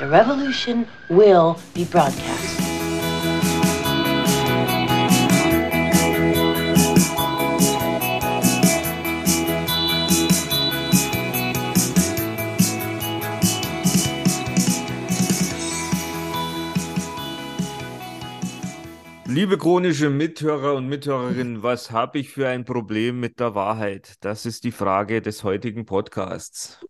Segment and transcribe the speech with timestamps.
[0.00, 2.58] The revolution will be broadcast.
[19.26, 24.14] Liebe chronische Mithörer und Mithörerinnen, was habe ich für ein Problem mit der Wahrheit?
[24.22, 26.80] Das ist die Frage des heutigen Podcasts.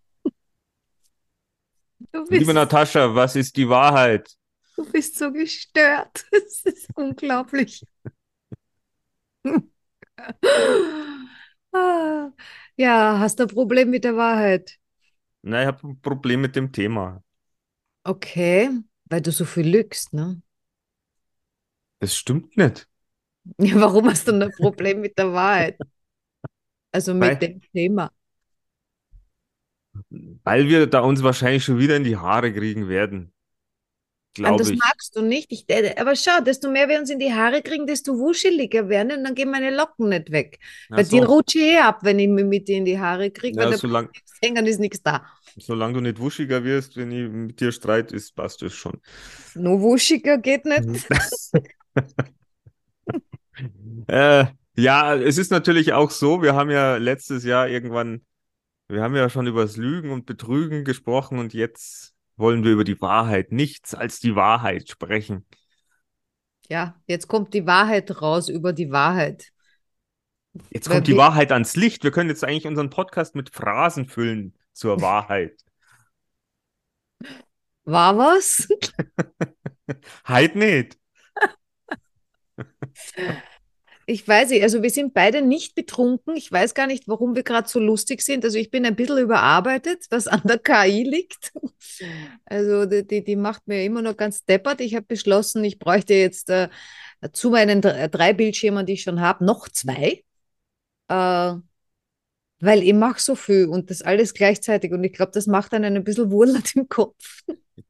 [2.12, 4.36] Du bist, Liebe Natascha, was ist die Wahrheit?
[4.76, 6.24] du bist so gestört.
[6.32, 7.82] Das ist unglaublich.
[11.72, 12.30] Ah,
[12.76, 14.78] Ja, hast du ein Problem mit der Wahrheit?
[15.42, 17.22] Na, ich habe ein Problem mit dem Thema.
[18.04, 18.70] Okay,
[19.06, 20.42] weil du so viel lügst, ne?
[21.98, 22.88] Das stimmt nicht.
[23.58, 25.78] Ja, warum hast du ein Problem mit der Wahrheit?
[26.92, 28.12] Also mit Weil- dem Thema.
[30.44, 33.32] Weil wir da uns wahrscheinlich schon wieder in die Haare kriegen werden.
[34.44, 34.78] Und Glaube das ich.
[34.78, 35.52] magst du nicht.
[35.52, 39.12] Ich, äh, aber schau, desto mehr wir uns in die Haare kriegen, desto wuscheliger werden
[39.18, 40.58] und dann gehen meine Locken nicht weg.
[40.94, 41.26] Bei dir so.
[41.26, 43.76] rutsche ich eh ab, wenn ich mich mit dir in die Haare kriege, Ja, weil
[43.76, 44.08] solang,
[44.40, 45.26] hängen ist nichts da.
[45.56, 49.00] solange du nicht wuschiger wirst, wenn ich mit dir streit, ist, passt das schon.
[49.54, 51.06] Nur wuschiger geht nicht.
[54.06, 58.22] Äh, ja, es ist natürlich auch so, wir haben ja letztes Jahr irgendwann,
[58.90, 62.84] wir haben ja schon über das Lügen und Betrügen gesprochen und jetzt wollen wir über
[62.84, 65.46] die Wahrheit, nichts als die Wahrheit sprechen.
[66.68, 69.50] Ja, jetzt kommt die Wahrheit raus über die Wahrheit.
[70.70, 72.02] Jetzt Weil kommt die wir- Wahrheit ans Licht.
[72.04, 75.60] Wir können jetzt eigentlich unseren Podcast mit Phrasen füllen zur Wahrheit.
[77.84, 78.68] War was?
[80.24, 80.98] Halt nicht.
[84.10, 86.34] Ich weiß nicht, also wir sind beide nicht betrunken.
[86.36, 88.44] Ich weiß gar nicht, warum wir gerade so lustig sind.
[88.44, 91.52] Also ich bin ein bisschen überarbeitet, was an der KI liegt.
[92.44, 94.80] Also die, die, die macht mir immer noch ganz deppert.
[94.80, 96.68] Ich habe beschlossen, ich bräuchte jetzt äh,
[97.32, 100.24] zu meinen dr- drei Bildschirmen, die ich schon habe, noch zwei.
[101.08, 101.54] Äh,
[102.62, 104.92] weil ich mache so viel und das alles gleichzeitig.
[104.92, 107.42] Und ich glaube, das macht einen ein bisschen wurlert im Kopf.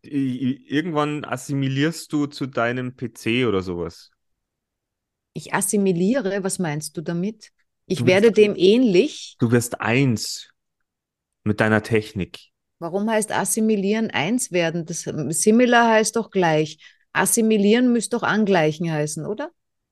[0.02, 4.10] Irgendwann assimilierst du zu deinem PC oder sowas.
[5.32, 7.50] Ich assimiliere, was meinst du damit?
[7.86, 9.36] Ich Du werde bist- dem ähnlich.
[9.38, 10.50] Du wirst eins
[11.44, 12.50] mit deiner Technik.
[12.78, 14.86] Warum heißt assimilieren eins werden?
[14.86, 16.78] Das similar heißt doch gleich.
[17.12, 19.50] Assimilieren müsste doch angleichen heißen, oder?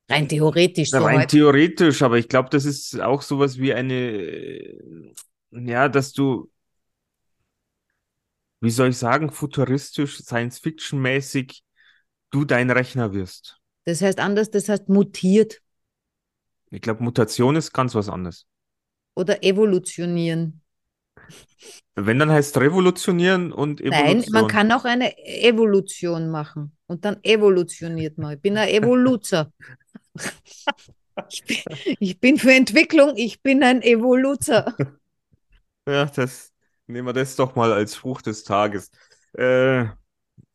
[0.09, 1.37] Rein theoretisch so Rein heute.
[1.37, 4.73] theoretisch, aber ich glaube, das ist auch sowas wie eine,
[5.51, 6.51] ja, dass du,
[8.61, 11.63] wie soll ich sagen, futuristisch, Science-Fiction-mäßig,
[12.31, 13.61] du dein Rechner wirst.
[13.89, 15.63] Das heißt anders, das heißt mutiert
[16.71, 18.47] Ich glaube, Mutation ist ganz was anderes.
[19.15, 20.63] oder evolutionieren.
[21.95, 24.33] Wenn, dann heißt revolutionionieren und Nein, Evolution.
[24.33, 28.35] man kann auch eine Evolution machen und dann evolutioniert man.
[28.35, 29.53] Ich bin ein Evoluzer.
[31.31, 31.57] Ich bin,
[31.99, 34.77] ich bin für Entwicklung, ich bin ein Evoluzer.
[35.87, 36.53] Ja, das
[36.87, 38.91] nehmen wir das doch mal als Frucht des Tages.
[39.33, 39.87] Äh,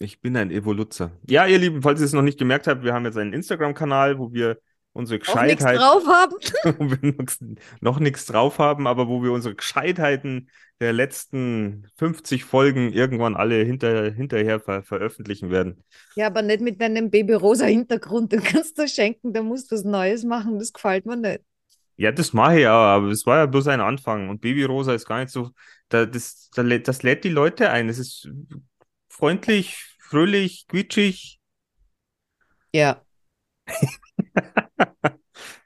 [0.03, 1.11] ich bin ein Evoluzer.
[1.27, 4.19] Ja, ihr Lieben, falls ihr es noch nicht gemerkt habt, wir haben jetzt einen Instagram-Kanal,
[4.19, 4.57] wo wir
[4.93, 6.35] unsere Auch nichts Gescheitheit, drauf haben.
[6.79, 7.39] wo wir nix-
[7.81, 10.49] noch nichts drauf haben, aber wo wir unsere Gescheitheiten
[10.79, 15.83] der letzten 50 Folgen irgendwann alle hinter, hinterher ver veröffentlichen werden.
[16.15, 18.31] Ja, aber nicht mit deinem babyrosa Hintergrund.
[18.33, 20.59] Den kannst du schenken, da musst du was Neues machen.
[20.59, 21.41] Das gefällt mir nicht.
[21.95, 24.29] Ja, das mache ich ja, aber es war ja bloß ein Anfang.
[24.29, 25.51] Und Baby Rosa ist gar nicht so,
[25.89, 27.87] da, das, da, das lädt die Leute ein.
[27.87, 28.29] Es ist
[29.09, 31.39] freundlich, fröhlich, quietschig.
[32.73, 33.01] Ja.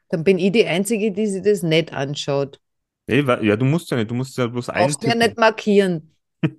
[0.10, 2.62] Dann bin ich die Einzige, die sich das nicht anschaut.
[3.10, 5.20] Ja, du musst ja nicht, du musst ja bloß Brauchst mir eintippen.
[5.20, 6.16] nicht markieren.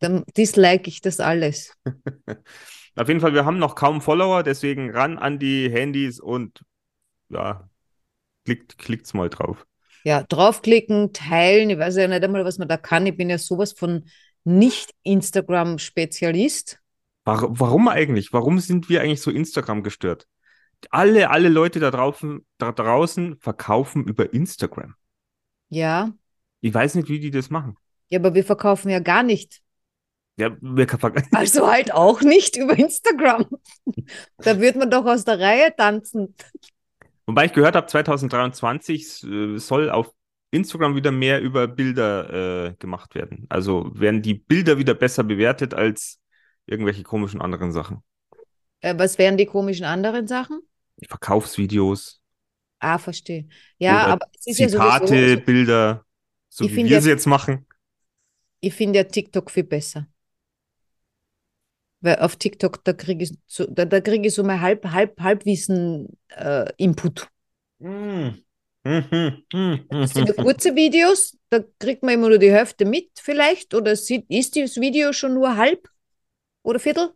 [0.00, 1.74] Dann dislike ich das alles.
[2.96, 6.62] Auf jeden Fall, wir haben noch kaum Follower, deswegen ran an die Handys und
[7.28, 7.68] ja,
[8.44, 9.66] klickt, klickt's mal drauf.
[10.04, 11.70] Ja, draufklicken, teilen.
[11.70, 13.06] Ich weiß ja nicht einmal, was man da kann.
[13.06, 14.04] Ich bin ja sowas von
[14.44, 16.78] nicht Instagram-Spezialist.
[17.24, 18.32] War, warum eigentlich?
[18.32, 20.26] Warum sind wir eigentlich so Instagram gestört?
[20.90, 24.94] Alle, alle Leute da draußen, da draußen verkaufen über Instagram.
[25.70, 26.12] Ja.
[26.60, 27.76] Ich weiß nicht, wie die das machen.
[28.08, 29.62] Ja, aber wir verkaufen ja gar nicht.
[30.36, 33.46] Ja, wir ver- Also halt auch nicht über Instagram.
[34.38, 36.34] Da wird man doch aus der Reihe tanzen.
[37.26, 40.10] Wobei ich gehört habe, 2023 äh, soll auf
[40.50, 43.46] Instagram wieder mehr über Bilder äh, gemacht werden.
[43.48, 46.20] Also werden die Bilder wieder besser bewertet als
[46.66, 48.02] irgendwelche komischen anderen Sachen.
[48.80, 50.60] Äh, was wären die komischen anderen Sachen?
[51.06, 52.20] Verkaufsvideos,
[52.80, 53.48] Ah, verstehe.
[53.78, 56.04] Ja, aber es ist ja Zitate, sowieso, Bilder,
[56.50, 57.66] so wie wir ja- sie jetzt machen.
[58.60, 60.06] ich finde ja TikTok viel besser.
[62.00, 65.18] Weil auf TikTok, da kriege ich so, da, da krieg ich so mein Halb, Halb,
[65.20, 67.28] Halbwissen-Input.
[67.78, 68.28] Mm.
[68.86, 69.42] Mhm.
[69.52, 69.86] Mhm.
[69.88, 73.96] Das sind ja kurze Videos, da kriegt man immer nur die Hälfte mit vielleicht oder
[73.96, 75.88] sieht, ist das Video schon nur halb
[76.64, 77.14] oder Viertel?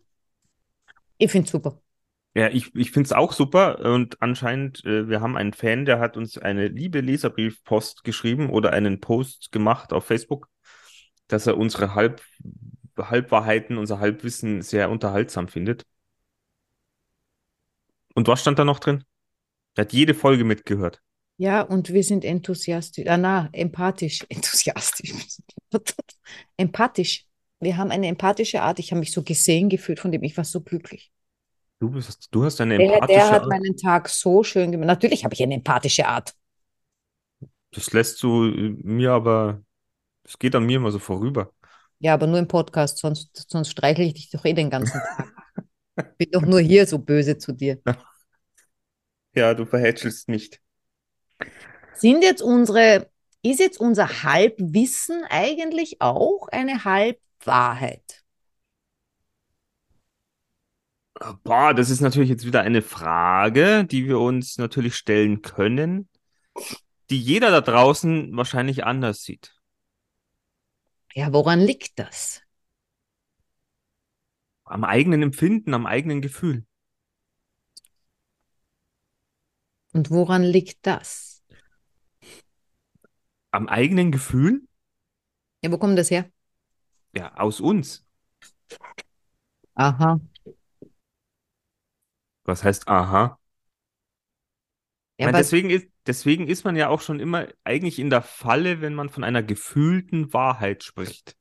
[1.16, 1.82] Ich finde es super.
[2.34, 5.98] Ja, ich, ich finde es auch super und anscheinend, äh, wir haben einen Fan, der
[5.98, 10.48] hat uns eine liebe Leserbriefpost geschrieben oder einen Post gemacht auf Facebook,
[11.26, 12.22] dass er unsere Halb,
[12.96, 15.84] Halbwahrheiten, unser Halbwissen sehr unterhaltsam findet.
[18.14, 19.04] Und was stand da noch drin?
[19.74, 21.00] Er hat jede Folge mitgehört.
[21.38, 25.12] Ja, und wir sind enthusiastisch, ah, na, empathisch, enthusiastisch,
[26.56, 27.27] empathisch.
[27.60, 28.78] Wir haben eine empathische Art.
[28.78, 30.22] Ich habe mich so gesehen gefühlt von dem.
[30.22, 31.12] Ich war so glücklich.
[31.80, 33.48] Du, bist, du hast eine Der, empathische der hat Art.
[33.48, 34.86] meinen Tag so schön gemacht.
[34.86, 36.34] Natürlich habe ich eine empathische Art.
[37.72, 39.62] Das lässt du äh, mir aber,
[40.24, 41.52] das geht an mir immer so vorüber.
[42.00, 45.28] Ja, aber nur im Podcast, sonst, sonst streichle ich dich doch eh den ganzen Tag.
[46.18, 47.80] Bin doch nur hier so böse zu dir.
[49.34, 50.60] Ja, du verhätschelst nicht.
[51.94, 53.10] Sind jetzt unsere,
[53.42, 56.84] ist jetzt unser Halbwissen eigentlich auch eine
[57.38, 58.24] Halbwahrheit?
[61.42, 66.08] Boah, das ist natürlich jetzt wieder eine Frage, die wir uns natürlich stellen können,
[67.10, 69.56] die jeder da draußen wahrscheinlich anders sieht.
[71.14, 72.42] Ja, woran liegt das?
[74.64, 76.64] Am eigenen Empfinden, am eigenen Gefühl.
[79.92, 81.42] Und woran liegt das?
[83.50, 84.68] Am eigenen Gefühl?
[85.62, 86.30] Ja, wo kommt das her?
[87.14, 88.04] Ja, aus uns.
[89.74, 90.18] Aha.
[92.44, 93.38] Was heißt aha?
[95.18, 98.80] Ja, was, deswegen ist, deswegen ist man ja auch schon immer eigentlich in der Falle,
[98.80, 101.36] wenn man von einer gefühlten Wahrheit spricht.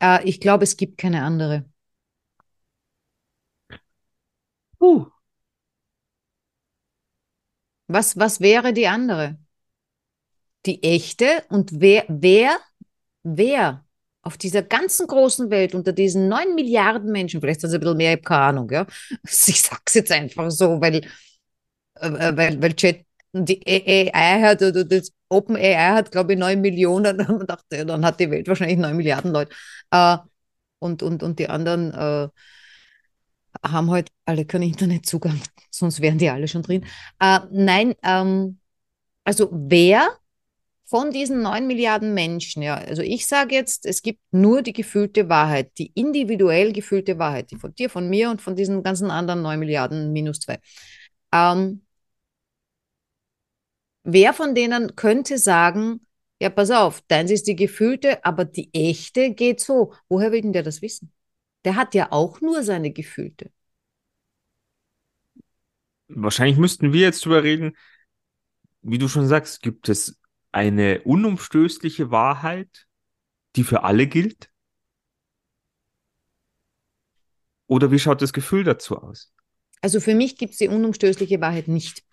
[0.00, 1.64] äh, ich glaube, es gibt keine andere.
[4.78, 5.06] Puh.
[7.86, 9.38] Was, was wäre die andere?
[10.66, 12.58] Die echte und wer, wer,
[13.22, 13.81] wer
[14.22, 17.96] auf dieser ganzen großen Welt unter diesen neun Milliarden Menschen, vielleicht sind es ein bisschen
[17.96, 18.86] mehr, ich habe keine Ahnung, ja.
[19.24, 24.84] Ich sag's jetzt einfach so, weil, äh, äh, weil, weil Chat, die AI hat, oder
[24.84, 28.78] das Open AI hat, glaube ich, neun Millionen, und dachte, dann hat die Welt wahrscheinlich
[28.78, 29.54] neun Milliarden Leute.
[29.90, 30.18] Äh,
[30.78, 32.28] und, und, und die anderen äh,
[33.64, 35.40] haben halt alle keinen Internetzugang,
[35.70, 36.84] sonst wären die alle schon drin.
[37.20, 38.58] Äh, nein, ähm,
[39.24, 40.08] also wer
[40.92, 45.30] von diesen neun Milliarden Menschen, ja, also ich sage jetzt, es gibt nur die gefühlte
[45.30, 49.40] Wahrheit, die individuell gefühlte Wahrheit, die von dir, von mir und von diesen ganzen anderen
[49.40, 50.58] neun Milliarden minus zwei.
[51.32, 51.80] Ähm,
[54.04, 56.06] wer von denen könnte sagen,
[56.42, 59.94] ja, pass auf, deins ist die gefühlte, aber die echte geht so.
[60.10, 61.10] Woher will denn der das wissen?
[61.64, 63.50] Der hat ja auch nur seine gefühlte.
[66.08, 67.78] Wahrscheinlich müssten wir jetzt drüber reden,
[68.82, 70.18] wie du schon sagst, gibt es
[70.52, 72.86] eine unumstößliche Wahrheit,
[73.56, 74.50] die für alle gilt?
[77.66, 79.32] Oder wie schaut das Gefühl dazu aus?
[79.80, 82.04] Also für mich gibt es die unumstößliche Wahrheit nicht.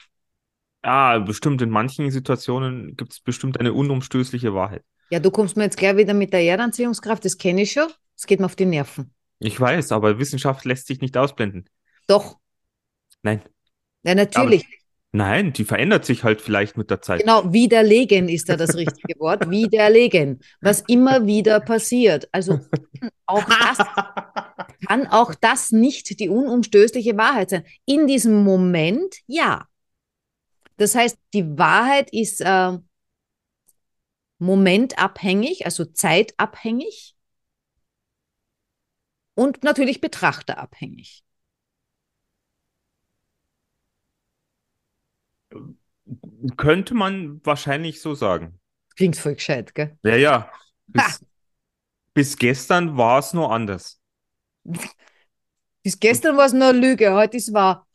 [0.83, 4.83] Ja, bestimmt in manchen Situationen gibt es bestimmt eine unumstößliche Wahrheit.
[5.11, 7.87] Ja, du kommst mir jetzt gleich wieder mit der Erdanziehungskraft, das kenne ich schon.
[8.15, 9.13] Das geht mir auf die Nerven.
[9.39, 11.69] Ich weiß, aber Wissenschaft lässt sich nicht ausblenden.
[12.07, 12.37] Doch,
[13.21, 13.41] Nein,
[14.03, 14.65] ja, natürlich.
[15.11, 17.21] Nein, die verändert sich halt vielleicht mit der Zeit.
[17.21, 19.49] Genau, widerlegen ist da das richtige Wort.
[19.49, 20.39] Widerlegen.
[20.61, 22.27] Was immer wieder passiert.
[22.31, 22.59] Also
[23.25, 23.77] auch das
[24.87, 27.63] kann auch das nicht die unumstößliche Wahrheit sein.
[27.85, 29.65] In diesem Moment ja.
[30.77, 32.77] Das heißt, die Wahrheit ist äh,
[34.37, 37.15] momentabhängig, also zeitabhängig
[39.35, 41.23] und natürlich betrachterabhängig.
[46.57, 48.59] Könnte man wahrscheinlich so sagen.
[48.95, 49.97] Klingt voll gescheit, gell?
[50.03, 50.51] Ja, ja.
[50.87, 51.25] Bis,
[52.13, 53.99] bis gestern war es nur anders.
[55.83, 57.87] Bis gestern war es nur eine Lüge, heute ist wahr.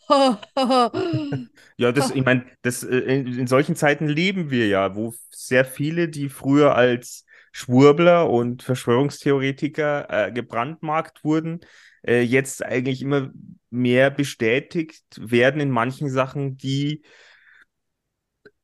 [1.77, 5.65] Ja, das, ich meine, das, äh, in, in solchen Zeiten leben wir ja, wo sehr
[5.65, 11.61] viele, die früher als Schwurbler und Verschwörungstheoretiker äh, gebrandmarkt wurden,
[12.07, 13.31] äh, jetzt eigentlich immer
[13.71, 17.03] mehr bestätigt werden in manchen Sachen, die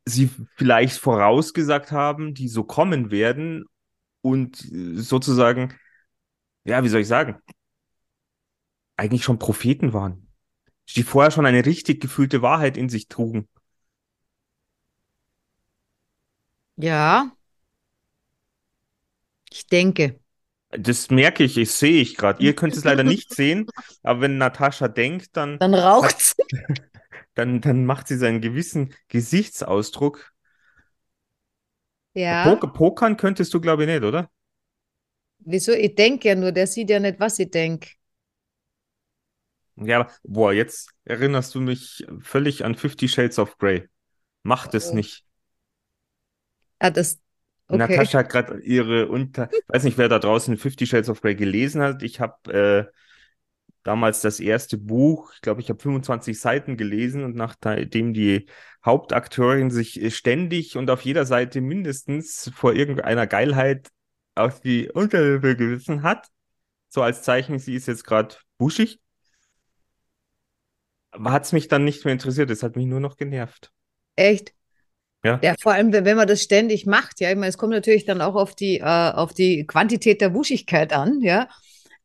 [0.05, 3.65] sie vielleicht vorausgesagt haben, die so kommen werden
[4.23, 5.75] und äh, sozusagen,
[6.65, 7.37] ja, wie soll ich sagen,
[8.97, 10.31] eigentlich schon Propheten waren
[10.97, 13.49] die vorher schon eine richtig gefühlte Wahrheit in sich trugen.
[16.77, 17.37] Ja,
[19.51, 20.19] ich denke.
[20.71, 22.43] Das merke ich, ich sehe ich gerade.
[22.43, 23.67] Ihr könnt es leider nicht sehen,
[24.03, 26.43] aber wenn Natascha denkt, dann, Dann raucht sie.
[27.35, 30.33] Dann, dann macht sie seinen gewissen Gesichtsausdruck.
[32.15, 32.45] Ja.
[32.45, 34.31] Poker, Pokern könntest du, glaube ich, nicht, oder?
[35.41, 35.73] Wieso?
[35.73, 37.91] Ich denke ja nur, der sieht ja nicht, was ich denke.
[39.77, 43.89] Ja, aber, boah, jetzt erinnerst du mich völlig an Fifty Shades of Grey.
[44.43, 44.95] Mach das Oh.
[44.95, 45.25] nicht.
[46.79, 47.19] Ah, das.
[47.69, 47.79] Okay.
[47.79, 49.49] Natascha hat gerade ihre Unter...
[49.69, 52.03] Weiß nicht, wer da draußen Fifty Shades of Grey gelesen hat.
[52.03, 52.93] Ich habe äh,
[53.83, 58.47] damals das erste Buch, ich glaube, ich habe 25 Seiten gelesen und nachdem die
[58.85, 63.89] Hauptakteurin sich äh, ständig und auf jeder Seite mindestens vor irgendeiner Geilheit
[64.35, 66.29] auf die Unterlippe gewissen hat,
[66.89, 69.01] so als Zeichen, sie ist jetzt gerade buschig,
[71.13, 72.51] hat es mich dann nicht mehr interessiert.
[72.51, 73.73] Es hat mich nur noch genervt.
[74.17, 74.55] Echt?
[75.23, 75.39] Ja.
[75.43, 78.07] Ja, vor allem, wenn wenn man das ständig macht, ja, ich meine, es kommt natürlich
[78.07, 81.49] dann auch auf die, äh, auf die Quantität der Wuschigkeit an, ja.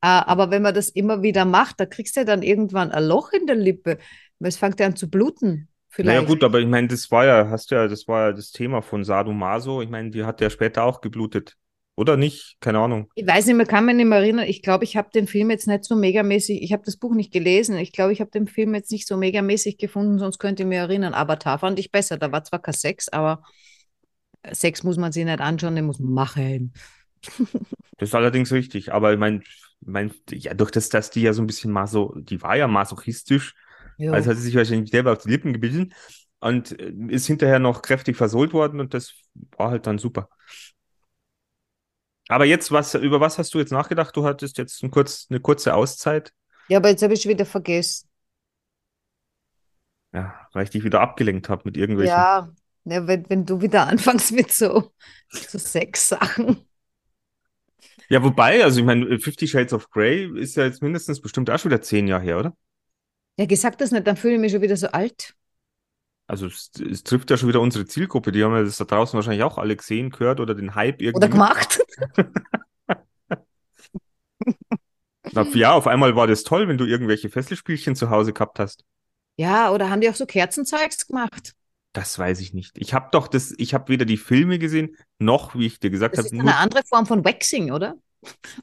[0.05, 3.05] Äh, aber wenn man das immer wieder macht, da kriegst du ja dann irgendwann ein
[3.05, 3.97] Loch in der Lippe.
[4.37, 6.15] weil Es fängt ja an zu bluten, vielleicht.
[6.15, 8.83] Naja, gut, aber ich meine, das war ja, hast ja, das war ja das Thema
[8.83, 9.81] von Sadomaso.
[9.81, 11.55] Ich meine, die hat ja später auch geblutet.
[11.95, 12.57] Oder nicht?
[12.59, 13.09] Keine Ahnung.
[13.15, 14.45] Ich weiß nicht mehr, kann mich nicht mehr erinnern.
[14.47, 17.33] Ich glaube, ich habe den Film jetzt nicht so megamäßig, ich habe das Buch nicht
[17.33, 17.75] gelesen.
[17.77, 20.77] Ich glaube, ich habe den Film jetzt nicht so megamäßig gefunden, sonst könnte ich mich
[20.77, 21.15] erinnern.
[21.15, 22.17] Avatar fand ich besser.
[22.17, 23.41] Da war zwar kein Sex, aber
[24.51, 26.73] Sex muss man sich nicht anschauen, den muss man machen.
[27.97, 28.91] Das ist allerdings richtig.
[28.91, 29.41] Aber ich meine,
[29.85, 33.55] mein, ja, durch das, dass die ja so ein bisschen maso, die war ja masochistisch,
[33.97, 34.13] Jo.
[34.13, 35.93] also hat sie sich wahrscheinlich selber auf die Lippen gebissen
[36.39, 39.13] und äh, ist hinterher noch kräftig versohlt worden und das
[39.57, 40.29] war halt dann super.
[42.27, 44.15] Aber jetzt, was, über was hast du jetzt nachgedacht?
[44.15, 46.33] Du hattest jetzt ein kurz, eine kurze Auszeit.
[46.67, 48.09] ja, aber jetzt habe ich wieder vergessen.
[50.13, 52.15] Ja, weil ich dich wieder abgelenkt habe mit irgendwelchen.
[52.15, 52.53] Ja,
[52.85, 54.93] ja wenn, wenn du wieder anfängst mit so,
[55.29, 56.65] so Sex-Sachen.
[58.09, 61.59] Ja, wobei, also ich meine, Fifty Shades of Grey ist ja jetzt mindestens bestimmt auch
[61.59, 62.55] schon wieder zehn Jahre her, oder?
[63.37, 65.35] Ja, gesagt das nicht, dann fühle ich mich schon wieder so alt.
[66.27, 68.31] Also es, es trifft ja schon wieder unsere Zielgruppe.
[68.31, 71.17] Die haben ja das da draußen wahrscheinlich auch alle gesehen, gehört oder den Hype irgendwie.
[71.17, 71.81] Oder gemacht.
[75.53, 78.85] Ja, auf einmal war das toll, wenn du irgendwelche Fesselspielchen zu Hause gehabt hast.
[79.37, 81.53] Ja, oder haben die auch so Kerzenzeugs gemacht?
[81.95, 82.77] Das weiß ich nicht.
[82.77, 86.17] Ich habe doch das, ich habe weder die Filme gesehen, noch, wie ich dir gesagt
[86.17, 87.95] Das habe, ist eine andere Form von Waxing, oder?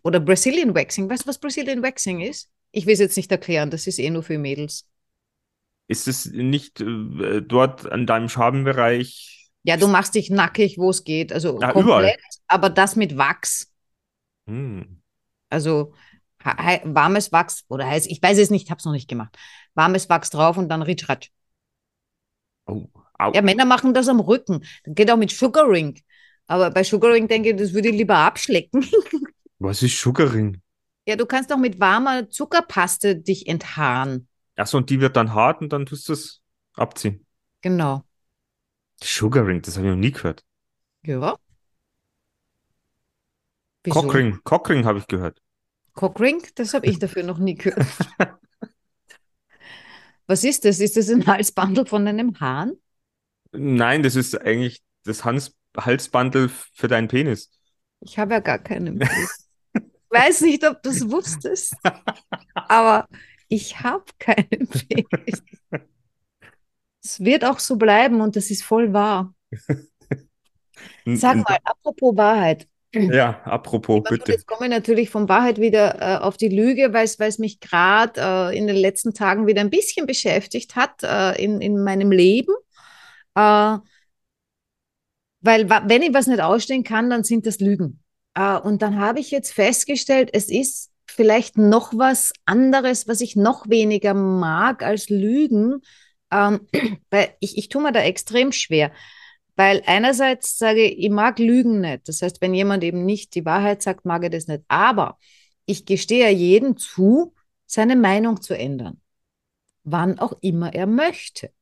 [0.03, 1.09] Oder Brazilian Waxing.
[1.09, 2.51] Weißt du, was Brazilian Waxing ist?
[2.73, 4.87] Ich will es jetzt nicht erklären, das ist eh nur für Mädels.
[5.89, 9.51] ist es nicht äh, dort an deinem Schabenbereich.
[9.63, 11.33] Ja, du machst dich nackig, wo es geht.
[11.33, 12.17] Also Ja, komplett, überall.
[12.49, 13.73] aber das mit Wachs.
[14.47, 15.03] Hm.
[15.51, 15.95] Also
[16.85, 19.37] warmes Wachs oder heiß, ich weiß es nicht, habe es noch nicht gemacht.
[19.75, 21.31] Warmes Wachs drauf und dann Ritschratsch.
[22.67, 22.89] Oh,
[23.27, 23.33] au.
[23.33, 24.65] Ja, Männer machen das am Rücken.
[24.85, 26.01] Das geht auch mit Sugaring.
[26.47, 28.85] Aber bei Sugaring denke ich, das würde ich lieber abschlecken.
[29.59, 30.61] Was ist Sugaring?
[31.07, 34.29] Ja, du kannst auch mit warmer Zuckerpaste dich enthaaren.
[34.57, 36.41] Achso, und die wird dann hart und dann tust du es
[36.75, 37.27] abziehen.
[37.61, 38.05] Genau.
[39.03, 40.45] Sugaring, das habe ich noch nie gehört.
[41.05, 41.37] Ja.
[43.85, 44.01] Wieso?
[44.01, 45.41] Cockring, Cockring habe ich gehört.
[45.95, 46.43] Cockring?
[46.55, 47.87] Das habe ich dafür noch nie gehört.
[50.27, 50.81] Was ist das?
[50.81, 52.73] Ist das ein Halsbandel von einem Hahn?
[53.53, 57.51] Nein, das ist eigentlich das Hans Halsbandel für deinen Penis.
[58.01, 59.49] Ich habe ja gar keinen Penis.
[59.75, 61.75] Ich weiß nicht, ob du es wusstest,
[62.55, 63.09] aber
[63.49, 65.43] ich habe keinen Penis.
[67.03, 69.35] Es wird auch so bleiben und das ist voll wahr.
[71.07, 72.69] Sag mal, apropos Wahrheit.
[72.95, 74.33] Ja, apropos, gut, bitte.
[74.33, 77.39] Jetzt komme ich natürlich von Wahrheit wieder äh, auf die Lüge, weil es weil es
[77.39, 81.83] mich gerade äh, in den letzten Tagen wieder ein bisschen beschäftigt hat äh, in, in
[81.83, 82.55] meinem Leben.
[83.35, 83.79] Äh,
[85.41, 88.01] weil wenn ich was nicht ausstehen kann, dann sind das Lügen.
[88.35, 93.37] Äh, und dann habe ich jetzt festgestellt, es ist vielleicht noch was anderes, was ich
[93.37, 95.83] noch weniger mag als Lügen.
[96.31, 96.69] Ähm,
[97.11, 98.93] weil ich, ich tue mir da extrem schwer.
[99.57, 102.09] Weil einerseits sage ich, ich mag Lügen nicht.
[102.09, 104.63] Das heißt, wenn jemand eben nicht die Wahrheit sagt, mag er das nicht.
[104.69, 105.19] Aber
[105.67, 107.35] ich gestehe jedem zu,
[107.67, 109.01] seine Meinung zu ändern.
[109.85, 111.53] Wann auch immer er möchte.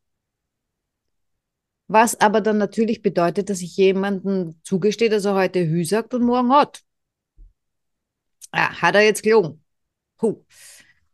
[1.93, 6.23] Was aber dann natürlich bedeutet, dass ich jemandem zugestehe, dass er heute Hü sagt und
[6.23, 6.83] morgen hat.
[8.55, 9.65] Ja, hat er jetzt gelogen.
[10.17, 10.45] Puh.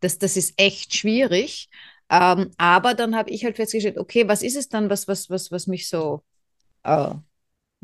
[0.01, 1.71] Das, das ist echt schwierig.
[2.11, 5.51] Ähm, aber dann habe ich halt festgestellt, okay, was ist es dann, was, was, was,
[5.51, 6.23] was mich so,
[6.83, 7.15] äh,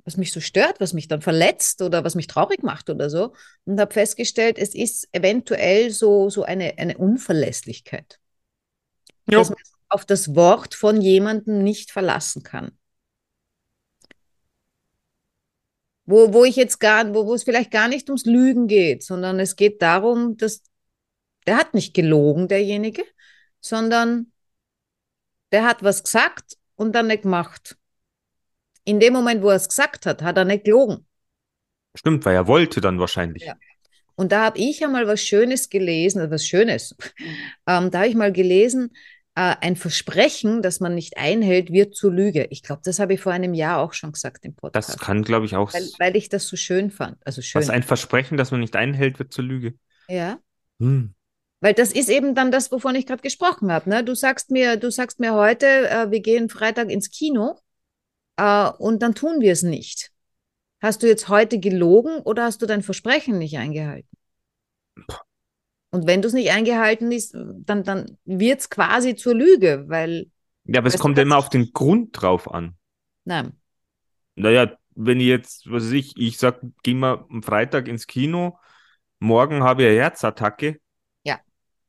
[0.04, 3.32] was mich so stört, was mich dann verletzt oder was mich traurig macht oder so.
[3.64, 8.18] Und habe festgestellt, es ist eventuell so, so eine, eine Unverlässlichkeit.
[9.30, 9.38] Jo.
[9.38, 12.76] Dass man sich auf das Wort von jemandem nicht verlassen kann.
[16.04, 19.38] Wo, wo ich jetzt gar, wo, wo es vielleicht gar nicht ums Lügen geht, sondern
[19.40, 20.62] es geht darum, dass
[21.46, 23.04] der hat nicht gelogen, derjenige,
[23.60, 24.32] sondern
[25.50, 27.76] der hat was gesagt und dann nicht gemacht.
[28.84, 31.06] In dem Moment, wo er es gesagt hat, hat er nicht gelogen.
[31.94, 33.44] Stimmt, weil er wollte dann wahrscheinlich.
[33.44, 33.54] Ja.
[34.14, 36.94] Und da habe ich einmal was Schönes gelesen, was Schönes.
[37.66, 38.92] Ähm, da habe ich mal gelesen,
[39.34, 42.46] äh, ein Versprechen, das man nicht einhält, wird zur Lüge.
[42.50, 44.90] Ich glaube, das habe ich vor einem Jahr auch schon gesagt im Podcast.
[44.90, 45.72] Das kann, glaube ich, auch.
[45.72, 47.16] Weil, weil ich das so schön fand.
[47.26, 47.60] Also schön.
[47.60, 49.74] Was ein Versprechen, das man nicht einhält, wird zur Lüge.
[50.08, 50.38] Ja.
[50.80, 51.14] Hm.
[51.60, 53.88] Weil das ist eben dann das, wovon ich gerade gesprochen habe.
[53.88, 54.04] Ne?
[54.04, 57.56] Du sagst mir, du sagst mir heute, äh, wir gehen Freitag ins Kino
[58.36, 60.10] äh, und dann tun wir es nicht.
[60.82, 64.08] Hast du jetzt heute gelogen oder hast du dein Versprechen nicht eingehalten?
[65.92, 70.30] Und wenn du es nicht eingehalten ist, dann, dann wird es quasi zur Lüge, weil.
[70.64, 72.76] Ja, aber es kommt ja immer auf den Grund drauf an.
[73.24, 73.52] Nein.
[74.34, 78.58] Naja, wenn ich jetzt, was weiß ich, ich sag, geh mal am Freitag ins Kino,
[79.20, 80.80] morgen habe ich eine Herzattacke.
[81.24, 81.40] Ja.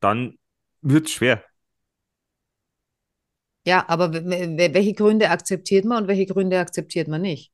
[0.01, 0.37] Dann
[0.81, 1.43] wird's schwer.
[3.65, 7.53] Ja, aber welche Gründe akzeptiert man und welche Gründe akzeptiert man nicht?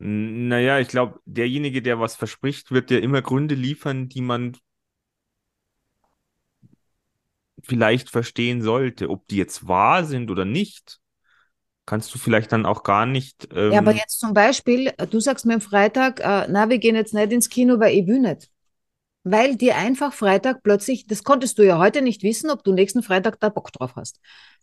[0.00, 4.56] Naja, ich glaube, derjenige, der was verspricht, wird dir immer Gründe liefern, die man
[7.62, 9.10] vielleicht verstehen sollte.
[9.10, 10.98] Ob die jetzt wahr sind oder nicht,
[11.86, 13.48] kannst du vielleicht dann auch gar nicht.
[13.68, 16.78] Ja, aber Ähm, jetzt zum Beispiel, äh, du sagst mir am Freitag, äh, na, wir
[16.78, 18.50] gehen jetzt nicht ins Kino, weil ich will nicht.
[19.24, 23.02] Weil dir einfach Freitag plötzlich, das konntest du ja heute nicht wissen, ob du nächsten
[23.02, 24.20] Freitag da Bock drauf hast.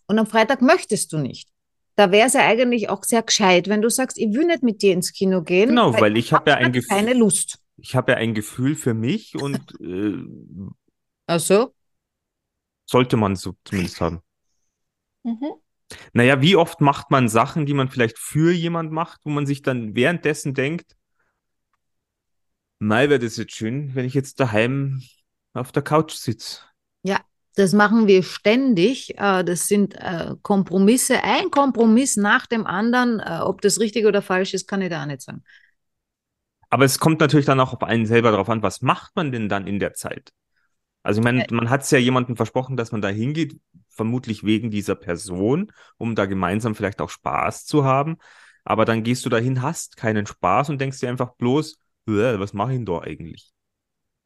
[0.07, 1.49] Und am Freitag möchtest du nicht.
[1.95, 4.81] Da wäre es ja eigentlich auch sehr gescheit, wenn du sagst, ich will nicht mit
[4.81, 7.59] dir ins Kino gehen, genau, weil ich habe ja ein hab keine Gefühl, Lust.
[7.77, 10.17] ich habe ja ein Gefühl für mich und äh,
[11.27, 11.73] Also,
[12.89, 14.21] sollte man so zumindest haben.
[15.23, 15.59] Mhm.
[16.13, 19.61] Naja, wie oft macht man Sachen, die man vielleicht für jemand macht, wo man sich
[19.61, 20.95] dann währenddessen denkt,
[22.79, 25.01] Mei, wäre das jetzt schön, wenn ich jetzt daheim
[25.53, 26.61] auf der Couch sitze.
[27.03, 27.19] ja,
[27.55, 29.17] das machen wir ständig.
[29.17, 33.19] Äh, Das sind äh, Kompromisse, ein Kompromiss nach dem anderen.
[33.19, 35.43] Äh, Ob das richtig oder falsch ist, kann ich da auch nicht sagen.
[36.71, 39.49] Aber es kommt natürlich dann auch auf einen selber drauf an, was macht man denn
[39.49, 40.31] dann in der Zeit?
[41.03, 43.59] Also ich meine, man hat es ja jemandem versprochen, dass man da hingeht,
[43.89, 48.17] vermutlich wegen dieser Person, um da gemeinsam vielleicht auch Spaß zu haben.
[48.65, 52.53] Aber dann gehst du dahin, hast keinen Spaß und denkst dir einfach bloß, "Uah, was
[52.53, 53.51] mache ich denn da eigentlich?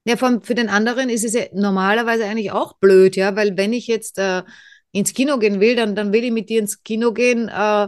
[0.05, 3.71] Ja, für, für den anderen ist es ja normalerweise eigentlich auch blöd, ja, weil wenn
[3.71, 4.43] ich jetzt äh,
[4.91, 7.87] ins Kino gehen will, dann, dann will ich mit dir ins Kino gehen, äh,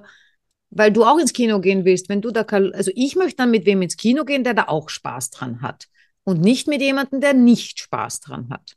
[0.70, 2.08] weil du auch ins Kino gehen willst.
[2.08, 4.90] Wenn du da, also ich möchte dann mit wem ins Kino gehen, der da auch
[4.90, 5.88] Spaß dran hat
[6.26, 8.76] und nicht mit jemandem, der nicht Spaß dran hat.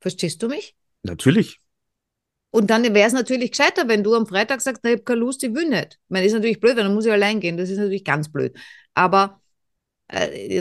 [0.00, 0.76] Verstehst du mich?
[1.02, 1.58] Natürlich.
[2.50, 5.42] Und dann wäre es natürlich gescheiter, wenn du am Freitag sagst, ich habe keine Lust,
[5.42, 5.98] ich will nicht.
[6.08, 7.56] Das ist natürlich blöd, weil dann muss ich allein gehen.
[7.56, 8.56] Das ist natürlich ganz blöd.
[8.94, 9.40] Aber
[10.08, 10.60] äh,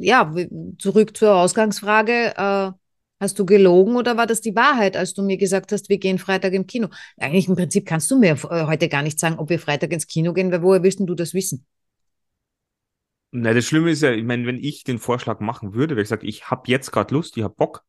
[0.00, 0.34] ja,
[0.78, 2.34] zurück zur Ausgangsfrage.
[2.36, 2.72] Äh,
[3.20, 6.18] hast du gelogen oder war das die Wahrheit, als du mir gesagt hast, wir gehen
[6.18, 6.88] Freitag im Kino?
[7.18, 10.06] Eigentlich im Prinzip kannst du mir äh, heute gar nicht sagen, ob wir Freitag ins
[10.06, 11.66] Kino gehen, weil woher willst du das wissen?
[13.32, 16.08] Na, das Schlimme ist ja, ich meine, wenn ich den Vorschlag machen würde, wenn ich
[16.08, 17.84] sage, ich habe jetzt gerade Lust, ich habe Bock,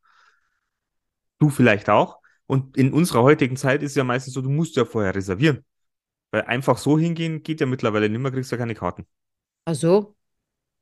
[1.39, 2.19] du vielleicht auch.
[2.47, 5.65] Und in unserer heutigen Zeit ist es ja meistens so, du musst ja vorher reservieren.
[6.31, 9.07] Weil einfach so hingehen geht ja mittlerweile nicht mehr, kriegst ja keine Karten.
[9.65, 10.15] Also,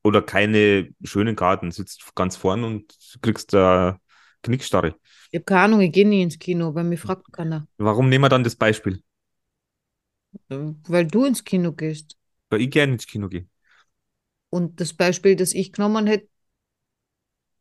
[0.03, 3.99] Oder keine schönen Karten, sitzt ganz vorn und kriegst da
[4.43, 4.95] Knickstarre.
[5.31, 7.67] ich habe keine Ahnung, ich gehe nie ins Kino, weil mir fragt keiner.
[7.77, 9.01] Warum nehmen wir dann das Beispiel?
[10.49, 12.17] Äh, Weil du ins Kino gehst.
[12.49, 13.47] Weil ich gerne ins Kino gehe.
[14.51, 16.27] Und das Beispiel, das ich genommen hätte,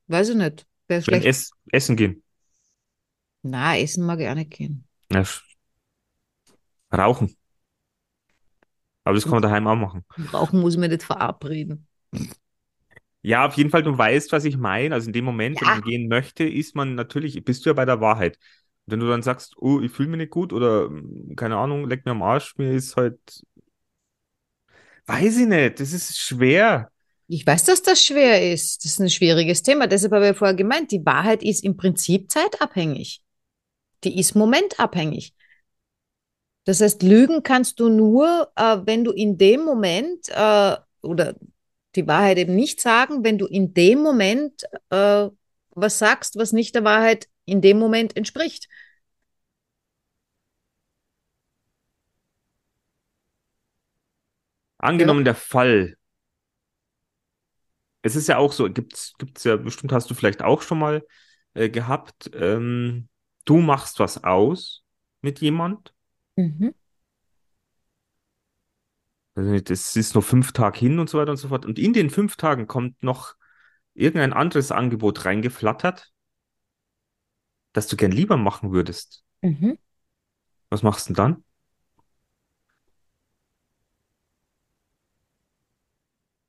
[0.08, 0.66] weiß ich nicht.
[0.88, 1.22] Wäre Wenn schlecht.
[1.22, 2.22] ess, essen gehen.
[3.42, 4.86] Na, essen mag ich auch nicht gehen.
[5.10, 5.24] Ja,
[6.92, 7.28] rauchen.
[9.04, 10.04] Aber das kann man daheim auch machen.
[10.32, 11.86] Rauchen muss man nicht verabreden.
[13.22, 14.94] Ja, auf jeden Fall, du weißt, was ich meine.
[14.94, 15.68] Also in dem Moment, wenn Ja.
[15.68, 18.38] man gehen möchte, ist man natürlich, bist du ja bei der Wahrheit.
[18.86, 21.88] Und wenn du dann sagst, oh, ich fühle mich nicht gut oder mm, keine Ahnung,
[21.88, 23.18] leck mir am Arsch, mir ist halt,
[25.08, 26.90] weiß ich nicht, das ist schwer.
[27.26, 28.84] Ich weiß, dass das schwer ist.
[28.84, 29.86] Das ist ein schwieriges Thema.
[29.86, 33.22] Deshalb habe ich vorher gemeint, die Wahrheit ist im Prinzip zeitabhängig.
[34.04, 35.34] Die ist momentabhängig.
[36.64, 41.34] Das heißt, lügen kannst du nur, äh, wenn du in dem Moment äh, oder
[41.96, 45.28] die Wahrheit eben nicht sagen, wenn du in dem Moment äh,
[45.70, 48.68] was sagst, was nicht der Wahrheit in dem Moment entspricht.
[54.78, 55.96] Angenommen der Fall.
[58.02, 61.04] Es ist ja auch so, gibt's, gibt's ja, bestimmt hast du vielleicht auch schon mal
[61.54, 63.08] äh, gehabt, ähm,
[63.44, 64.84] du machst was aus
[65.20, 65.92] mit jemand
[66.38, 66.72] Mhm.
[69.34, 71.66] Also es ist nur fünf Tage hin und so weiter und so fort.
[71.66, 73.34] Und in den fünf Tagen kommt noch
[73.94, 76.12] irgendein anderes Angebot reingeflattert,
[77.72, 79.24] das du gern lieber machen würdest.
[79.42, 79.78] Mhm.
[80.70, 81.44] Was machst du denn dann?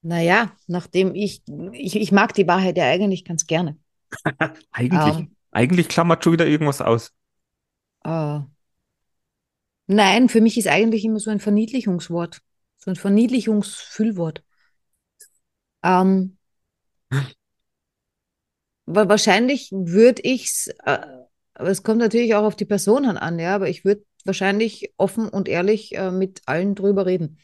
[0.02, 1.42] Naja, nachdem ich,
[1.74, 3.78] ich, ich mag die Wahrheit ja eigentlich ganz gerne.
[4.72, 5.36] Eigentlich, Ähm.
[5.52, 7.14] eigentlich klammert schon wieder irgendwas aus.
[8.04, 8.40] Äh,
[9.88, 12.42] nein, für mich ist eigentlich immer so ein Verniedlichungswort,
[12.78, 14.44] so ein Verniedlichungsfüllwort.
[15.84, 16.38] Ähm,
[18.86, 21.00] wa- wahrscheinlich würde ich es, äh,
[21.54, 25.28] aber es kommt natürlich auch auf die Personen an, ja, aber ich würde wahrscheinlich offen
[25.30, 27.38] und ehrlich äh, mit allen drüber reden.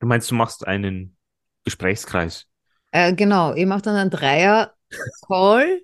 [0.00, 1.16] Du meinst, du machst einen
[1.64, 2.46] Gesprächskreis.
[2.92, 5.80] Äh, genau, ich mache dann einen Dreier-Call,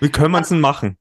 [0.00, 0.96] Wie können wir es denn machen?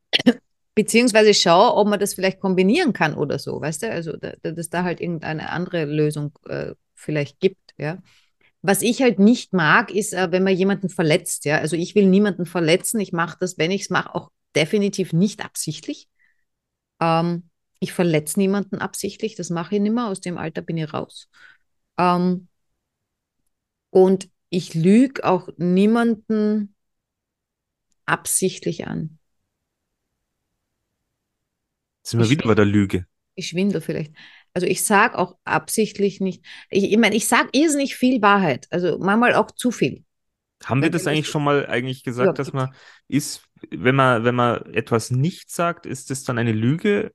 [0.76, 3.92] beziehungsweise schaue, ob man das vielleicht kombinieren kann oder so, weißt du?
[3.92, 8.00] Also, da, da- dass da halt irgendeine andere Lösung äh, vielleicht gibt, ja.
[8.64, 11.60] Was ich halt nicht mag, ist, äh, wenn man jemanden verletzt, ja.
[11.60, 13.00] Also ich will niemanden verletzen.
[13.00, 16.10] Ich mache das, wenn ich es mache, auch definitiv nicht absichtlich.
[17.02, 20.08] Ähm, ich verletze niemanden absichtlich, das mache ich nicht mehr.
[20.08, 21.30] Aus dem Alter bin ich raus.
[21.98, 22.48] Ähm,
[23.90, 26.76] und ich lüge auch niemanden
[28.08, 29.20] absichtlich an.
[32.04, 33.06] Sind wir Ich wieder bei der Lüge.
[33.36, 34.14] Ich schwindel vielleicht.
[34.54, 36.44] Also ich sage auch absichtlich nicht.
[36.70, 38.68] Ich, ich meine, ich sage irrsinnig viel Wahrheit.
[38.72, 40.06] Also manchmal auch zu viel.
[40.64, 42.74] Haben wir das eigentlich schon mal eigentlich Ja, gesagt, dass man
[43.08, 47.14] ist, wenn man, wenn man etwas nicht sagt, ist das dann eine Lüge?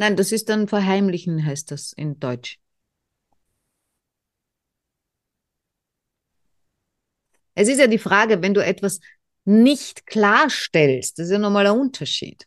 [0.00, 2.58] Nein, das ist dann verheimlichen, heißt das in Deutsch.
[7.54, 9.00] Es ist ja die Frage, wenn du etwas
[9.44, 12.46] nicht klarstellst, das ist ja nochmal ein Unterschied.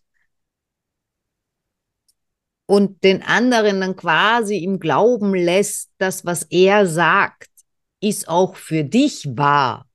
[2.65, 7.51] Und den anderen dann quasi im Glauben lässt, das, was er sagt,
[7.99, 9.87] ist auch für dich wahr.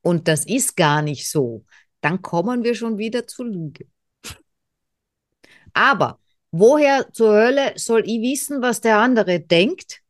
[0.00, 1.64] Und das ist gar nicht so.
[2.00, 3.88] Dann kommen wir schon wieder zur Lüge.
[5.74, 6.18] Aber
[6.52, 10.02] woher zur Hölle soll ich wissen, was der andere denkt?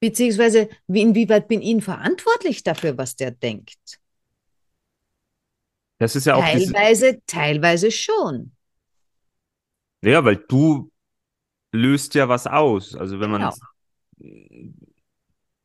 [0.00, 3.98] Beziehungsweise wie, inwieweit bin ich verantwortlich dafür, was der denkt?
[5.98, 8.52] Das ist ja auch Teilweise, teilweise schon.
[10.02, 10.90] ja, weil du
[11.72, 12.96] löst ja was aus.
[12.96, 13.54] Also wenn man, Genau.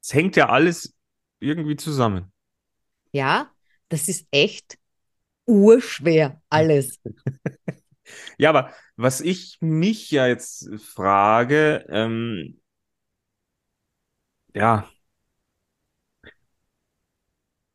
[0.01, 0.95] es hängt ja alles
[1.39, 2.31] irgendwie zusammen.
[3.11, 3.51] Ja,
[3.89, 4.77] das ist echt
[5.47, 6.99] urschwer, alles.
[8.37, 12.59] Ja, aber was ich mich ja jetzt frage, ähm,
[14.53, 14.89] ja,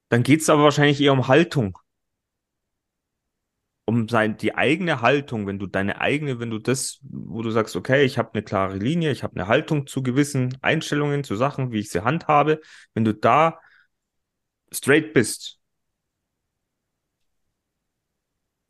[0.09, 1.77] dann geht es aber wahrscheinlich eher um Haltung.
[3.87, 7.77] Um sein, die eigene Haltung, wenn du deine eigene, wenn du das, wo du sagst,
[7.77, 11.71] okay, ich habe eine klare Linie, ich habe eine Haltung zu gewissen Einstellungen, zu Sachen,
[11.71, 12.63] wie ich sie handhabe,
[12.95, 13.59] wenn du da
[14.73, 15.59] straight bist,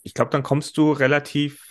[0.05, 1.67] ich glaube, dann kommst du relativ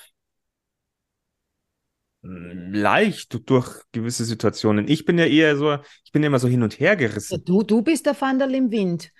[2.24, 4.88] mm, leicht durch gewisse Situationen.
[4.88, 7.46] Ich bin ja eher so, ich bin ja immer so hin und her gerissen.
[7.46, 9.12] du, du bist der Vandal im Wind.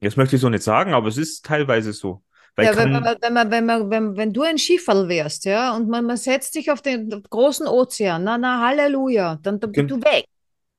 [0.00, 2.22] Das möchte ich so nicht sagen, aber es ist teilweise so.
[2.58, 5.88] Ja, wenn, man, wenn, man, wenn, man, wenn, wenn du ein Schifferl wärst, ja, und
[5.88, 9.96] man, man setzt dich auf den großen Ozean, na, na, Halleluja, dann, dann bist du
[9.96, 10.24] weg.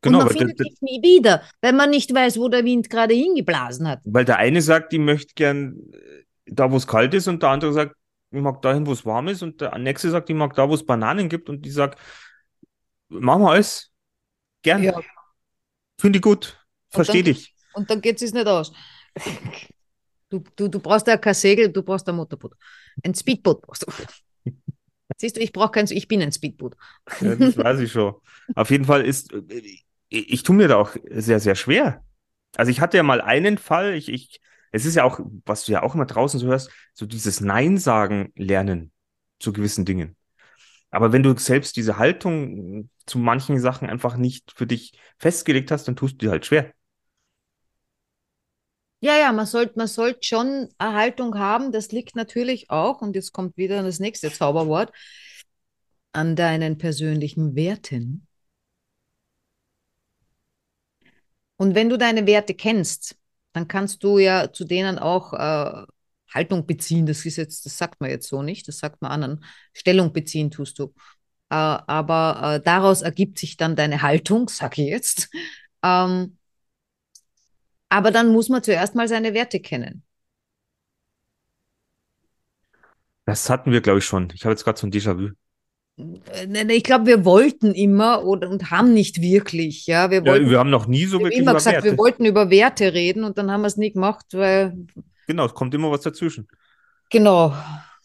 [0.01, 3.13] genau, und man findet dich nie wieder, wenn man nicht weiß, wo der Wind gerade
[3.13, 3.99] hingeblasen hat.
[4.05, 5.75] weil der eine sagt, ich möchte gern
[6.49, 7.95] da, wo es kalt ist, und der andere sagt,
[8.31, 10.73] ich mag dahin, wo es warm ist, und der nächste sagt, ich mag da, wo
[10.73, 11.99] es Bananen gibt, und die sagt,
[13.09, 13.91] machen wir alles.
[14.61, 14.83] Gern.
[14.83, 14.99] Ja,
[15.99, 16.59] Finde ich gut.
[16.89, 17.53] Verstehe dich.
[17.73, 18.71] und dann geht es nicht aus.
[20.29, 22.53] Du, du, du brauchst ja kein Segel, du brauchst ein Motorboot.
[23.01, 24.51] Ein Speedboot brauchst du.
[25.17, 26.75] Siehst du, ich brauche kein, ich bin ein Speedboot.
[27.21, 28.15] Ja, das weiß ich schon.
[28.53, 32.03] Auf jeden Fall ist, ich, ich tue mir da auch sehr, sehr schwer.
[32.57, 35.71] Also ich hatte ja mal einen Fall, ich, ich, es ist ja auch, was du
[35.71, 38.91] ja auch immer draußen so hörst, so dieses Nein sagen lernen
[39.39, 40.15] zu gewissen Dingen.
[40.89, 45.87] Aber wenn du selbst diese Haltung zu manchen Sachen einfach nicht für dich festgelegt hast,
[45.87, 46.73] dann tust du dir halt schwer.
[48.99, 51.71] Ja, ja, man sollte man sollt schon eine Haltung haben.
[51.71, 54.91] Das liegt natürlich auch, und jetzt kommt wieder das nächste Zauberwort,
[56.13, 58.27] an deinen persönlichen Werten.
[61.57, 63.17] Und wenn du deine Werte kennst,
[63.57, 65.85] dann kannst du ja zu denen auch äh,
[66.33, 67.05] Haltung beziehen.
[67.05, 69.45] Das ist jetzt, das sagt man jetzt so nicht, das sagt man anderen.
[69.73, 70.93] Stellung beziehen tust du.
[71.49, 75.29] Äh, aber äh, daraus ergibt sich dann deine Haltung, sag ich jetzt.
[75.83, 76.37] Ähm,
[77.89, 80.03] aber dann muss man zuerst mal seine Werte kennen.
[83.25, 84.29] Das hatten wir, glaube ich, schon.
[84.33, 85.31] Ich habe jetzt gerade so ein Déjà-vu.
[85.97, 89.87] Äh, ich glaube, wir wollten immer und haben nicht wirklich.
[89.87, 91.91] Ja, wir, wollten, ja, wir haben noch nie so wir wirklich immer über gesagt, Werte.
[91.91, 94.73] wir wollten über Werte reden und dann haben wir es nie gemacht, weil
[95.27, 96.47] Genau, es kommt immer was dazwischen.
[97.09, 97.53] genau,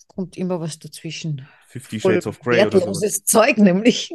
[0.09, 1.47] kommt immer was dazwischen.
[1.69, 4.13] Fifty Shades of Grey oder wertloses Zeug nämlich.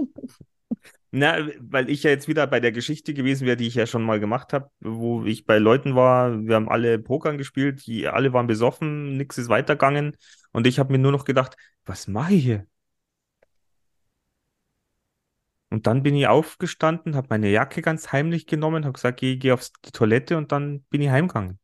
[1.11, 4.03] Na, weil ich ja jetzt wieder bei der Geschichte gewesen wäre, die ich ja schon
[4.03, 8.33] mal gemacht habe, wo ich bei Leuten war, wir haben alle Pokern gespielt, die alle
[8.33, 10.17] waren besoffen, nichts ist weitergegangen
[10.51, 12.67] und ich habe mir nur noch gedacht, was mache ich hier?
[15.69, 19.51] Und dann bin ich aufgestanden, habe meine Jacke ganz heimlich genommen, habe gesagt, geh, geh
[19.51, 21.59] auf die Toilette und dann bin ich heimgegangen.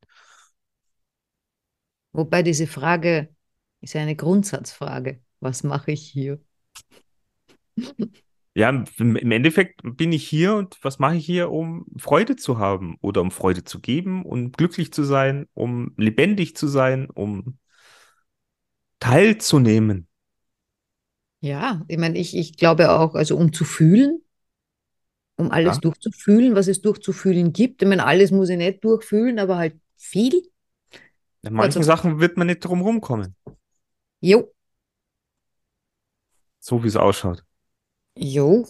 [2.12, 3.34] Wobei diese Frage
[3.82, 5.22] ist ja eine Grundsatzfrage.
[5.40, 6.40] Was mache ich hier?
[8.56, 12.98] Ja, im Endeffekt bin ich hier und was mache ich hier, um Freude zu haben
[13.02, 17.58] oder um Freude zu geben, um glücklich zu sein, um lebendig zu sein, um
[19.00, 20.08] teilzunehmen.
[21.44, 24.22] Ja, ich meine, ich, ich glaube auch, also um zu fühlen,
[25.36, 25.82] um alles Ja.
[25.82, 27.82] durchzufühlen, was es durchzufühlen gibt.
[27.82, 30.32] Ich meine, alles muss ich nicht durchfühlen, aber halt viel.
[31.42, 33.36] In manchen Also- Sachen wird man nicht drum rumkommen,
[34.22, 34.54] Jo,
[36.60, 37.44] so wie es ausschaut.
[38.18, 38.66] jo.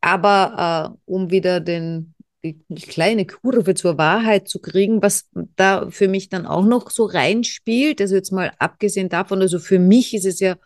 [0.00, 5.90] Aber äh, um wieder den, die, die kleine Kurve zur Wahrheit zu kriegen, was da
[5.90, 10.14] für mich dann auch noch so reinspielt, also jetzt mal abgesehen davon, also für mich
[10.14, 10.56] ist es ja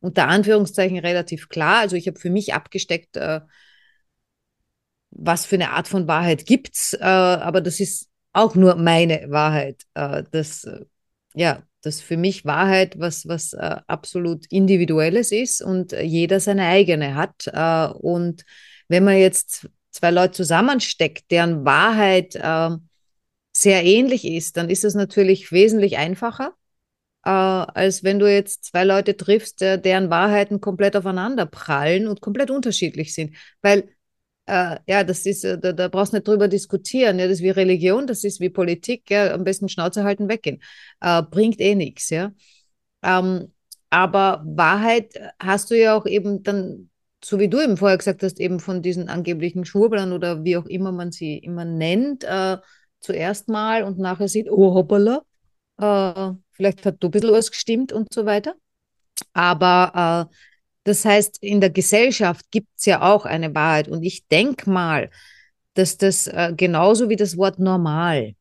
[0.00, 1.78] unter Anführungszeichen relativ klar.
[1.78, 3.40] Also ich habe für mich abgesteckt, äh,
[5.10, 9.82] was für eine Art von Wahrheit gibt's, äh, aber das ist auch nur meine Wahrheit.
[9.94, 10.84] Äh, das, äh,
[11.34, 17.14] ja, das für mich Wahrheit, was, was äh, absolut Individuelles ist und jeder seine eigene
[17.14, 17.46] hat.
[17.46, 18.44] Äh, und
[18.88, 22.34] wenn man jetzt zwei Leute zusammensteckt, deren Wahrheit
[23.56, 26.54] sehr ähnlich ist, dann ist es natürlich wesentlich einfacher,
[27.26, 32.20] äh, als wenn du jetzt zwei Leute triffst, der, deren Wahrheiten komplett aufeinander prallen und
[32.20, 33.36] komplett unterschiedlich sind.
[33.62, 33.88] Weil
[34.46, 37.18] äh, ja, das ist, äh, da, da brauchst du nicht drüber diskutieren.
[37.18, 39.10] Ja, das ist wie Religion, das ist wie Politik.
[39.10, 40.62] Ja, am besten Schnauze halten, weggehen.
[41.00, 42.32] Äh, bringt eh nichts, ja.
[43.02, 43.52] Ähm,
[43.90, 46.90] aber Wahrheit hast du ja auch eben dann,
[47.24, 50.66] so wie du eben vorher gesagt hast, eben von diesen angeblichen Schwurblern oder wie auch
[50.66, 52.58] immer man sie immer nennt, äh,
[53.00, 55.22] zuerst mal und nachher sieht, oh hoppala,
[55.78, 58.54] äh, vielleicht hat du ein bisschen was gestimmt und so weiter.
[59.32, 60.34] Aber äh,
[60.84, 63.88] das heißt, in der Gesellschaft gibt es ja auch eine Wahrheit.
[63.88, 65.10] Und ich denke mal,
[65.74, 68.34] dass das äh, genauso wie das Wort normal,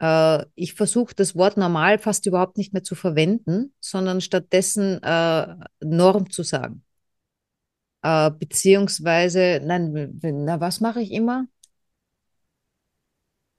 [0.00, 5.56] äh, ich versuche das Wort normal fast überhaupt nicht mehr zu verwenden, sondern stattdessen äh,
[5.80, 6.82] Norm zu sagen.
[8.02, 11.46] Äh, beziehungsweise, nein, na, was mache ich immer?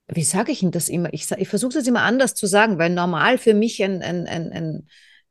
[0.10, 1.14] Wie sage ich denn das immer?
[1.14, 4.52] Ich, ich versuche das immer anders zu sagen, weil normal für mich ein, ein, ein,
[4.52, 4.88] ein,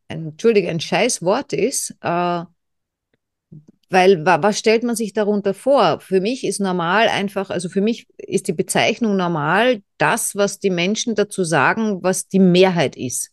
[0.09, 1.97] ein Entschuldige, ein scheiß Wort ist.
[2.03, 2.45] Äh,
[3.89, 6.01] weil wa- was stellt man sich darunter vor?
[6.01, 10.71] Für mich ist normal einfach, also für mich ist die Bezeichnung normal das, was die
[10.71, 13.31] Menschen dazu sagen, was die Mehrheit ist.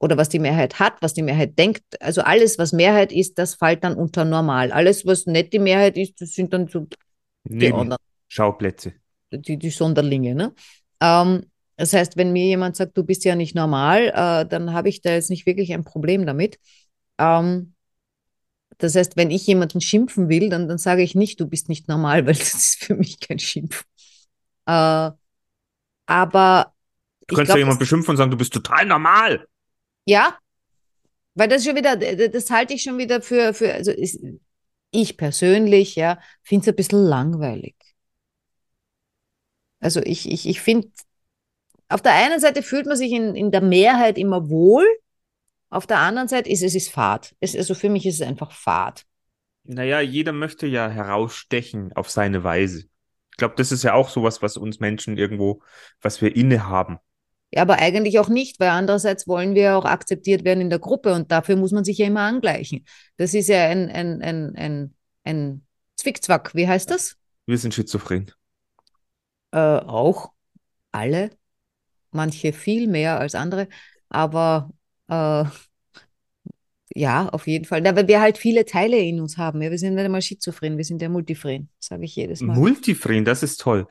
[0.00, 1.82] Oder was die Mehrheit hat, was die Mehrheit denkt.
[2.00, 4.70] Also alles, was Mehrheit ist, das fällt dann unter normal.
[4.72, 6.80] Alles, was nicht die Mehrheit ist, das sind dann so
[7.60, 8.92] die anderen Nebenschauplätze.
[9.38, 10.34] Die, die Sonderlinge.
[10.34, 10.54] Ne?
[11.00, 14.88] Ähm, das heißt, wenn mir jemand sagt, du bist ja nicht normal, äh, dann habe
[14.88, 16.58] ich da jetzt nicht wirklich ein Problem damit.
[17.18, 17.74] Ähm,
[18.78, 21.88] das heißt, wenn ich jemanden schimpfen will, dann, dann sage ich nicht, du bist nicht
[21.88, 23.84] normal, weil das ist für mich kein Schimpf.
[24.66, 25.10] Äh,
[26.06, 26.74] aber
[27.26, 29.46] Du kannst glaub, ja jemanden beschimpfen und sagen, du bist total normal.
[30.06, 30.38] ja,
[31.34, 33.92] weil das schon wieder, das halte ich schon wieder für, für also
[34.90, 37.74] ich persönlich, ja, finde es ein bisschen langweilig.
[39.84, 40.88] Also ich, ich, ich finde,
[41.90, 44.86] auf der einen Seite fühlt man sich in, in der Mehrheit immer wohl,
[45.68, 47.34] auf der anderen Seite ist es ist Fahrt.
[47.40, 49.04] Es, also für mich ist es einfach Fahrt.
[49.64, 52.84] Naja, jeder möchte ja herausstechen auf seine Weise.
[53.32, 55.62] Ich glaube, das ist ja auch sowas, was uns Menschen irgendwo,
[56.00, 56.98] was wir innehaben.
[57.52, 61.12] Ja, aber eigentlich auch nicht, weil andererseits wollen wir auch akzeptiert werden in der Gruppe
[61.12, 62.86] und dafür muss man sich ja immer angleichen.
[63.18, 64.94] Das ist ja ein, ein, ein, ein,
[65.24, 65.66] ein
[65.96, 66.54] Zwickzwack.
[66.54, 67.16] Wie heißt das?
[67.44, 68.32] Wir sind schizophren.
[69.54, 70.32] Äh, auch
[70.90, 71.30] alle,
[72.10, 73.68] manche viel mehr als andere,
[74.08, 74.70] aber
[75.08, 75.44] äh,
[76.96, 77.80] ja, auf jeden Fall.
[77.80, 79.62] Da, weil wir halt viele Teile in uns haben.
[79.62, 82.56] Ja, wir sind nicht einmal schizophren, wir sind ja multiphren, sage ich jedes Mal.
[82.56, 83.86] Multifren, das ist toll.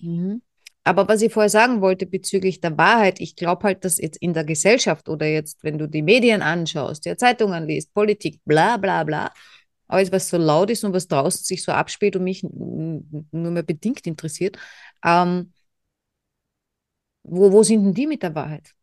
[0.00, 0.40] Mhm.
[0.84, 4.34] Aber was ich vorher sagen wollte bezüglich der Wahrheit, ich glaube halt, dass jetzt in
[4.34, 9.02] der Gesellschaft oder jetzt, wenn du die Medien anschaust, ja, Zeitungen liest, Politik, bla bla
[9.02, 9.32] bla,
[9.88, 13.02] alles, was so laut ist und was draußen sich so abspielt und mich nur
[13.32, 14.58] mehr bedingt interessiert,
[15.04, 15.52] ähm,
[17.22, 18.74] wo, wo sind denn die mit der Wahrheit?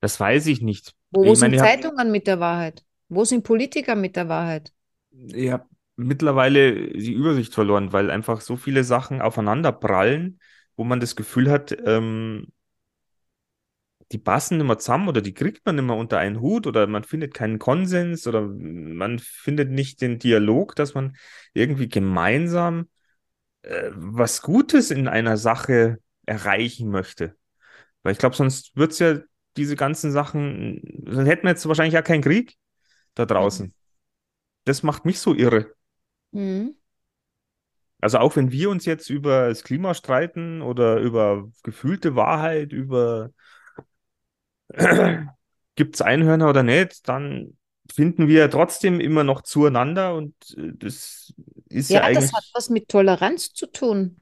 [0.00, 0.94] Das weiß ich nicht.
[1.12, 2.84] Wo, wo Ich meine, sind hab- Zeitungen mit der Wahrheit?
[3.08, 4.72] Wo sind Politiker mit der Wahrheit?
[5.12, 10.40] Ich habe mittlerweile die Übersicht verloren, weil einfach so viele Sachen aufeinander prallen,
[10.76, 12.46] wo man das Gefühl hat, ähm,
[14.12, 16.86] die passen nicht mehr zusammen oder die kriegt man nicht mehr unter einen Hut oder
[16.86, 21.16] man findet keinen Konsens oder man findet nicht den Dialog, dass man
[21.54, 22.88] irgendwie gemeinsam
[23.62, 27.36] äh, was Gutes in einer Sache erreichen möchte.
[28.02, 29.18] Weil ich glaube, sonst wird es ja
[29.56, 32.56] diese ganzen Sachen, dann hätten wir jetzt wahrscheinlich ja keinen Krieg
[33.14, 33.74] da draußen.
[34.64, 35.74] Das macht mich so irre.
[36.30, 36.76] Mhm.
[38.00, 43.30] Also auch wenn wir uns jetzt über das Klima streiten oder über gefühlte Wahrheit, über
[45.74, 47.58] gibt es Einhörner oder nicht, dann
[47.92, 51.34] finden wir trotzdem immer noch zueinander und äh, das
[51.70, 54.20] ist ja Ja, das eigentlich, hat was mit Toleranz zu tun.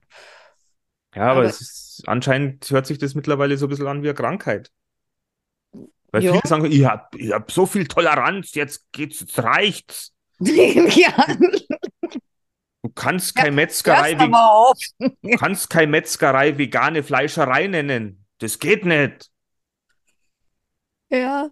[1.14, 4.08] ja, aber aber- es ist, anscheinend hört sich das mittlerweile so ein bisschen an wie
[4.08, 4.70] eine Krankheit.
[6.10, 6.32] Weil Ja.
[6.32, 10.14] viele sagen, ich habe ich hab so viel Toleranz, jetzt geht's, jetzt reicht's.
[10.40, 11.26] ja,
[12.82, 14.78] Du kannst kein Metzgerei, hörst ve- aber auf.
[14.98, 18.24] du kannst kein Metzgerei vegane Fleischerei nennen.
[18.38, 19.30] Das geht nicht.
[21.10, 21.50] Ja,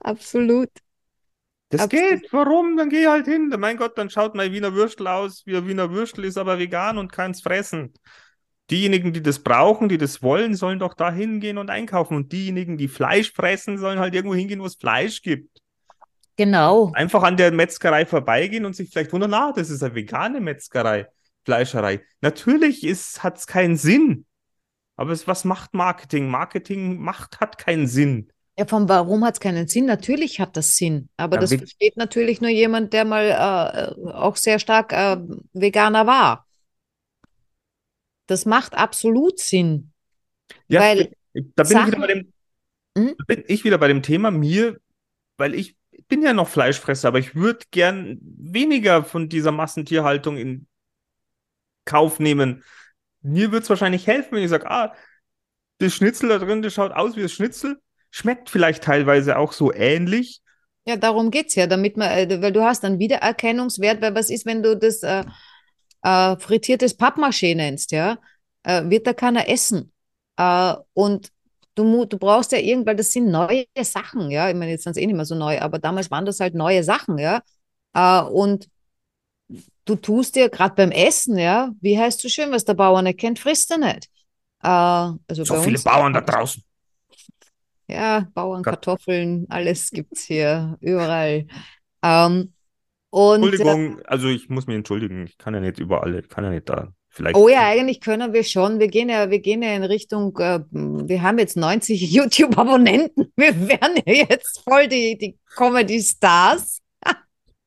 [0.00, 0.70] absolut.
[1.70, 2.22] Das Absolut.
[2.22, 2.32] geht.
[2.32, 2.76] Warum?
[2.76, 3.54] Dann geh halt hin.
[3.58, 6.98] Mein Gott, dann schaut mein Wiener Würstel aus wie ein Wiener Würstel, ist aber vegan
[6.98, 7.92] und kann's fressen.
[8.70, 12.16] Diejenigen, die das brauchen, die das wollen, sollen doch da hingehen und einkaufen.
[12.16, 15.60] Und diejenigen, die Fleisch fressen, sollen halt irgendwo hingehen, wo es Fleisch gibt.
[16.36, 16.92] Genau.
[16.94, 21.08] Einfach an der Metzgerei vorbeigehen und sich vielleicht wundern, ah, das ist eine vegane Metzgerei,
[21.44, 22.00] Fleischerei.
[22.20, 24.24] Natürlich ist, hat's keinen Sinn.
[24.96, 26.28] Aber es, was macht Marketing?
[26.28, 28.30] Marketing macht, hat keinen Sinn.
[28.58, 29.86] Ja, von warum hat es keinen Sinn?
[29.86, 34.10] Natürlich hat das Sinn, aber Ja, das wie- versteht natürlich nur jemand, der mal äh,
[34.10, 35.16] auch sehr stark äh,
[35.52, 36.44] Veganer war.
[38.26, 39.92] Das macht absolut Sinn.
[40.66, 41.14] Ja, Weil
[41.54, 42.32] da bin ich wieder Sachen- bei dem,
[42.94, 44.80] da bin ich wieder bei dem Thema mir,
[45.36, 45.76] weil ich
[46.08, 50.66] bin ja noch Fleischfresser, aber ich würde gern weniger von dieser Massentierhaltung in
[51.84, 52.64] Kauf nehmen.
[53.22, 54.94] Mir würde es wahrscheinlich helfen, wenn ich sage, ah,
[55.78, 59.72] das Schnitzel da drin, das schaut aus wie das Schnitzel, schmeckt vielleicht teilweise auch so
[59.72, 60.40] ähnlich.
[60.86, 64.30] Ja, darum geht es ja, damit man, äh, weil du hast einen Wiedererkennungswert, weil was
[64.30, 65.24] ist, wenn du das äh,
[66.02, 68.18] äh, frittiertes Pappmaché nennst, ja,
[68.62, 69.92] äh, wird da keiner essen.
[70.36, 71.28] Äh, und
[71.74, 74.96] du, du brauchst ja irgendwann, das sind neue Sachen, ja, ich meine, jetzt sind es
[74.96, 77.42] eh nicht mehr so neu, aber damals waren das halt neue Sachen, ja,
[77.94, 78.68] äh, und
[79.84, 83.18] du tust dir gerade beim Essen, ja, wie heißt so schön, was der Bauer nicht
[83.18, 84.08] kennt, frisst er nicht.
[84.60, 86.62] Also So viele Bauern da draußen.
[87.88, 88.62] Ja, Bauern.
[88.62, 91.46] Kartoffeln, alles gibt's hier, überall.
[92.02, 92.52] Ähm,
[93.10, 96.44] und, äh, Entschuldigung, also ich muss mich entschuldigen, ich kann ja nicht überall, ich kann
[96.44, 96.92] ja nicht da.
[97.10, 97.36] Vielleicht.
[97.36, 98.78] oh ja, eigentlich können wir schon.
[98.78, 103.32] Wir gehen ja, wir gehen ja in Richtung, äh, wir haben jetzt 90 YouTube-Abonnenten.
[103.34, 106.80] Wir werden ja jetzt voll die, die Comedy-Stars.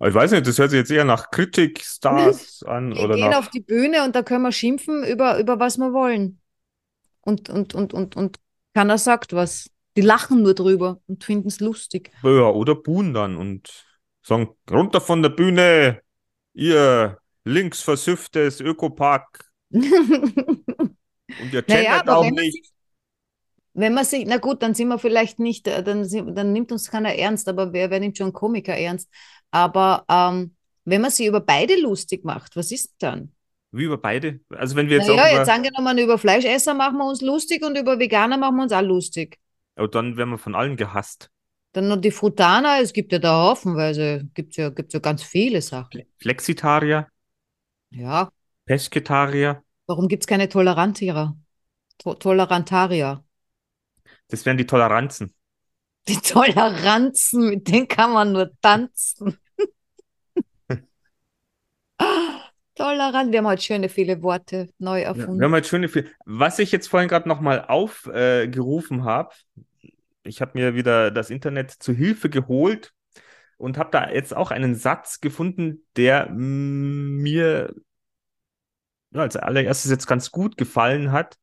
[0.03, 3.39] Ich weiß nicht, das hört sich jetzt eher nach Kritik-Stars an Wir oder gehen nach.
[3.39, 6.39] auf die Bühne und da können wir schimpfen über, über was wir wollen.
[7.21, 8.37] Und, und, und, und, und
[8.73, 9.70] keiner sagt was.
[9.97, 12.11] Die lachen nur drüber und finden es lustig.
[12.23, 13.85] Ja, oder buhen dann und
[14.23, 16.01] sagen, runter von der Bühne,
[16.53, 19.85] ihr linksversüfftes Ökopark und
[21.51, 22.71] ihr Naja, auch wenn man nicht.
[23.73, 26.91] Wenn man sich, na gut, dann sind wir vielleicht nicht, äh, dann, dann nimmt uns
[26.91, 29.09] keiner ernst, aber wer, wer nimmt schon Komiker ernst?
[29.49, 33.31] Aber ähm, wenn man sich über beide lustig macht, was ist dann?
[33.71, 34.41] Wie über beide.
[34.49, 37.63] Also wenn wir jetzt Naja, auch über, jetzt angenommen, über Fleischesser machen wir uns lustig
[37.65, 39.37] und über Veganer machen wir uns auch lustig.
[39.77, 41.31] Oh, dann werden wir von allen gehasst.
[41.73, 45.61] Dann noch die Frutaner, es gibt ja da haufenweise, gibt ja, gibt's ja ganz viele
[45.61, 46.03] Sachen.
[46.21, 47.07] Flexitarier,
[47.89, 48.31] Ja,
[48.65, 51.37] Pesketarier, warum gibt es keine Tolerantierer?
[51.99, 53.23] To Tolerantarier.
[54.29, 55.33] das wären die Toleranzen.
[56.07, 59.37] Die Toleranzen, mit denen kann man nur tanzen.
[62.81, 65.39] Tolerant, wir haben heute schöne viele Worte neu Ja, erfunden.
[65.39, 66.09] wir haben halt schöne viel.
[66.25, 69.35] Was ich jetzt vorhin gerade nochmal aufgerufen habe,
[70.23, 72.93] ich habe mir wieder das Internet zu Hilfe geholt
[73.57, 77.71] und habe da jetzt auch einen Satz gefunden, der mir
[79.13, 81.37] ja, als allererstes jetzt ganz gut gefallen hat.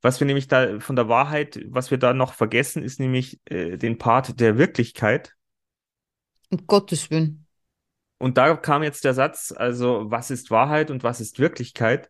[0.00, 3.76] Was wir nämlich da von der Wahrheit, was wir da noch vergessen, ist nämlich äh,
[3.76, 5.34] den Part der Wirklichkeit.
[6.50, 7.46] Um Gottes Willen.
[8.22, 12.08] Und da kam jetzt der Satz, also was ist Wahrheit und was ist Wirklichkeit?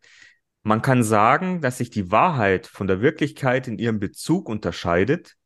[0.62, 5.38] Man kann sagen, dass sich die Wahrheit von der Wirklichkeit in ihrem Bezug unterscheidet.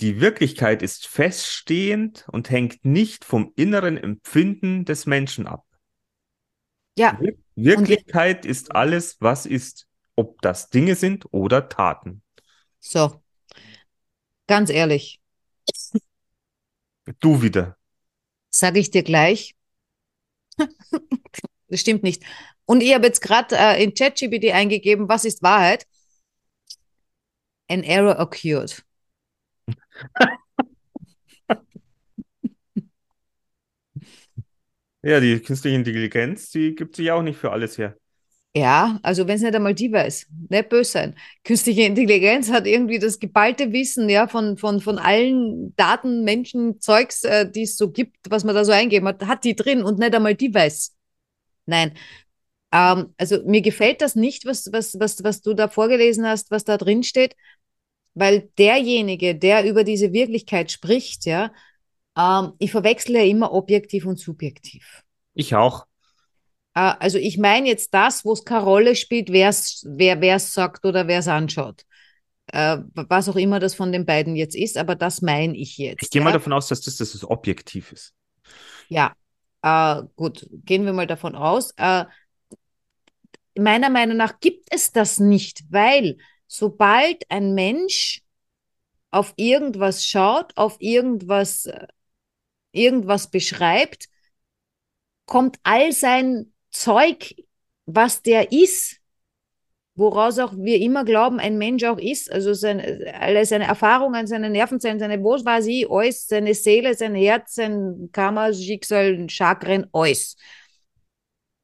[0.00, 5.64] Die Wirklichkeit ist feststehend und hängt nicht vom inneren Empfinden des Menschen ab.
[6.96, 12.22] Ja, Wir- Wirklichkeit ist alles, was ist, ob das Dinge sind oder Taten.
[12.78, 13.20] so.
[14.46, 15.20] Ganz ehrlich.
[17.18, 17.76] Du wieder.
[18.50, 19.55] Sage ich dir gleich.
[21.68, 22.22] das stimmt nicht.
[22.64, 25.86] Und ich habe jetzt gerade äh, in ChatGPT eingegeben, was ist Wahrheit?
[27.68, 28.84] An error occurred.
[35.02, 37.96] Ja, die künstliche Intelligenz, die gibt sich auch nicht für alles her.
[38.56, 41.16] Ja, also wenn es nicht einmal die weiß, nicht böse sein.
[41.44, 47.22] Künstliche Intelligenz hat irgendwie das geballte Wissen ja, von, von, von allen Daten, Menschen, Zeugs,
[47.24, 49.98] äh, die es so gibt, was man da so eingeben hat, hat die drin und
[49.98, 50.96] nicht einmal die weiß.
[51.66, 51.92] Nein.
[52.72, 56.64] Ähm, also mir gefällt das nicht, was, was, was, was du da vorgelesen hast, was
[56.64, 57.36] da drin steht,
[58.14, 61.52] weil derjenige, der über diese Wirklichkeit spricht, ja,
[62.16, 65.02] ähm, ich verwechsle ja immer objektiv und subjektiv.
[65.34, 65.84] Ich auch.
[66.76, 70.84] Äh, also ich meine jetzt das, wo es keine Rolle spielt, wer's, wer es sagt
[70.84, 71.84] oder wer es anschaut.
[72.48, 76.04] Äh, was auch immer das von den beiden jetzt ist, aber das meine ich jetzt.
[76.04, 76.24] Ich gehe ja?
[76.24, 78.14] mal davon aus, dass das, dass das objektiv ist.
[78.88, 79.14] Ja,
[79.62, 81.72] äh, gut, gehen wir mal davon aus.
[81.76, 82.04] Äh,
[83.58, 88.22] meiner Meinung nach gibt es das nicht, weil sobald ein Mensch
[89.10, 91.86] auf irgendwas schaut, auf irgendwas, äh,
[92.70, 94.08] irgendwas beschreibt,
[95.24, 97.34] kommt all sein Zeug,
[97.86, 99.00] was der ist,
[99.94, 104.50] woraus auch wir immer glauben, ein Mensch auch ist, also seine, alle seine Erfahrungen, seine
[104.50, 110.36] Nervenzellen, seine was weiß ich, alles, seine Seele, sein Herz, sein Karma, Schicksal, Chakren, alles.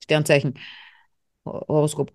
[0.03, 0.59] Sternzeichen,
[1.45, 2.11] Horoskop.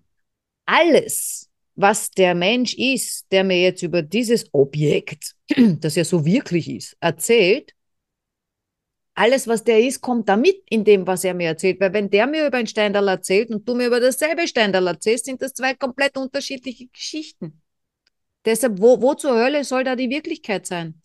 [0.66, 6.68] Alles, was der Mensch ist, der mir jetzt über dieses Objekt, das ja so wirklich
[6.68, 7.74] ist, erzählt,
[9.18, 11.80] alles, was der ist, kommt da mit in dem, was er mir erzählt.
[11.80, 15.24] Weil wenn der mir über ein Steindal erzählt und du mir über dasselbe Steindal erzählst,
[15.24, 17.60] sind das zwei komplett unterschiedliche Geschichten.
[18.44, 21.02] Deshalb, wo, wo zur Hölle soll da die Wirklichkeit sein?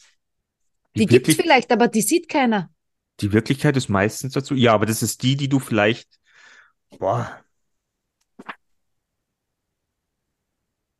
[0.95, 2.69] Die, die gibt es vielleicht, aber die sieht keiner.
[3.19, 4.53] Die Wirklichkeit ist meistens dazu.
[4.53, 6.19] Ja, aber das ist die, die du vielleicht.
[6.99, 7.43] Boah.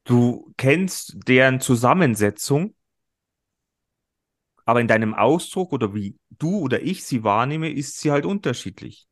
[0.04, 2.76] Du kennst deren Zusammensetzung
[4.66, 9.08] aber in deinem Ausdruck oder wie du oder ich sie wahrnehme, ist sie halt unterschiedlich.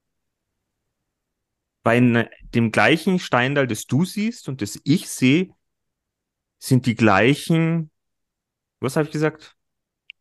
[1.84, 5.50] Bei dem gleichen Steindal, das du siehst und das ich sehe,
[6.60, 7.90] sind die gleichen,
[8.80, 9.56] was habe ich gesagt?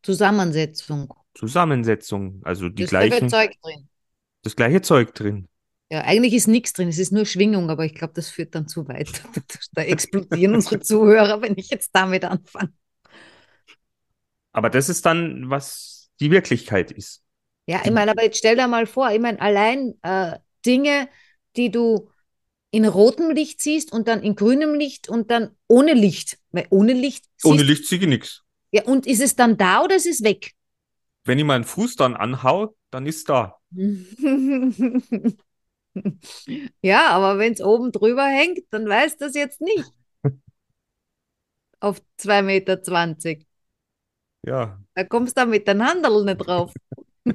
[0.03, 1.13] Zusammensetzung.
[1.35, 3.29] Zusammensetzung, also die das gleichen.
[3.29, 3.89] Zeug drin.
[4.43, 5.49] Das gleiche Zeug drin.
[5.93, 8.69] Ja, eigentlich ist nichts drin, es ist nur Schwingung, aber ich glaube, das führt dann
[8.69, 9.23] zu weit.
[9.73, 12.73] Da explodieren unsere Zuhörer, wenn ich jetzt damit anfange.
[14.53, 17.23] Aber das ist dann, was die Wirklichkeit ist.
[17.67, 21.09] Ja, ich meine, aber jetzt stell dir mal vor, ich meine, allein äh, Dinge,
[21.57, 22.11] die du
[22.71, 26.39] in rotem Licht siehst und dann in grünem Licht und dann ohne Licht.
[26.51, 27.25] Weil ohne Licht.
[27.45, 28.43] Ohne Licht sehe ich nichts.
[28.73, 30.53] Ja, und ist es dann da oder ist es weg?
[31.25, 33.57] Wenn ich meinen Fuß dann anhau, dann ist da.
[36.83, 39.85] ja, aber wenn es oben drüber hängt, dann weiß das jetzt nicht.
[41.81, 43.45] Auf 2,20 Meter.
[44.47, 44.81] Ja.
[44.95, 46.73] Da kommst du mit den Handel nicht drauf.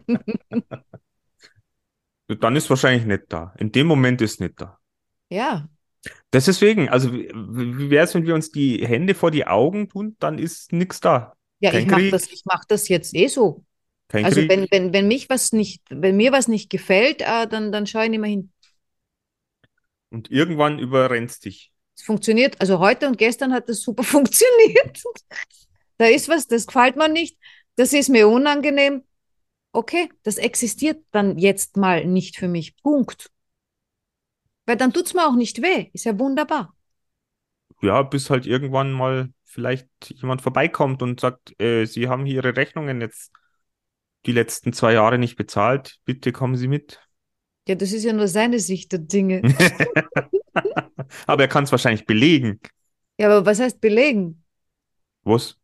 [2.28, 3.53] Dann ist wahrscheinlich nicht da.
[3.58, 4.80] In dem Moment ist nicht da.
[5.30, 5.70] Ja.
[6.32, 10.16] Das deswegen, also wie wäre es, wenn wir uns die Hände vor die Augen tun,
[10.20, 11.34] dann ist nichts da.
[11.60, 13.64] Ja, Kein ich mache das, mach das jetzt eh so.
[14.08, 17.72] Kein also wenn, wenn, wenn mich was nicht, wenn mir was nicht gefällt, äh, dann,
[17.72, 18.51] dann schaue ich nicht mehr hin.
[20.12, 21.72] Und irgendwann überrennst dich.
[21.95, 25.01] Es funktioniert, also heute und gestern hat das super funktioniert
[25.98, 27.38] da ist was, das gefällt mir nicht,
[27.76, 29.04] das ist mir unangenehm.
[29.72, 32.78] Okay, das existiert dann jetzt mal nicht für mich.
[32.78, 33.30] Punkt.
[34.66, 35.89] Weil dann tut es mir auch nicht weh.
[35.93, 36.74] Ist ja wunderbar.
[37.82, 42.56] Ja, bis halt irgendwann mal vielleicht jemand vorbeikommt und sagt, äh, Sie haben hier Ihre
[42.56, 43.32] Rechnungen jetzt
[44.26, 45.98] die letzten zwei Jahre nicht bezahlt.
[46.06, 47.00] Bitte kommen Sie mit.
[47.68, 49.41] Ja, das ist ja nur seine Sicht der Dinge.
[51.28, 52.60] aber er kann es wahrscheinlich belegen.
[53.20, 54.43] Ja, aber was heißt belegen?
[55.24, 55.58] Was?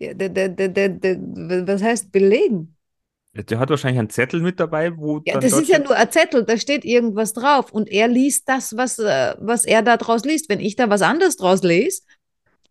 [0.00, 2.76] Der, der, der, der, was heißt belegen?
[3.34, 5.20] Der hat wahrscheinlich einen Zettel mit dabei, wo.
[5.24, 8.76] Ja, das ist ja nur ein Zettel, da steht irgendwas drauf und er liest das,
[8.76, 10.48] was, äh, was er da draus liest.
[10.48, 12.02] Wenn ich da was anderes draus lese.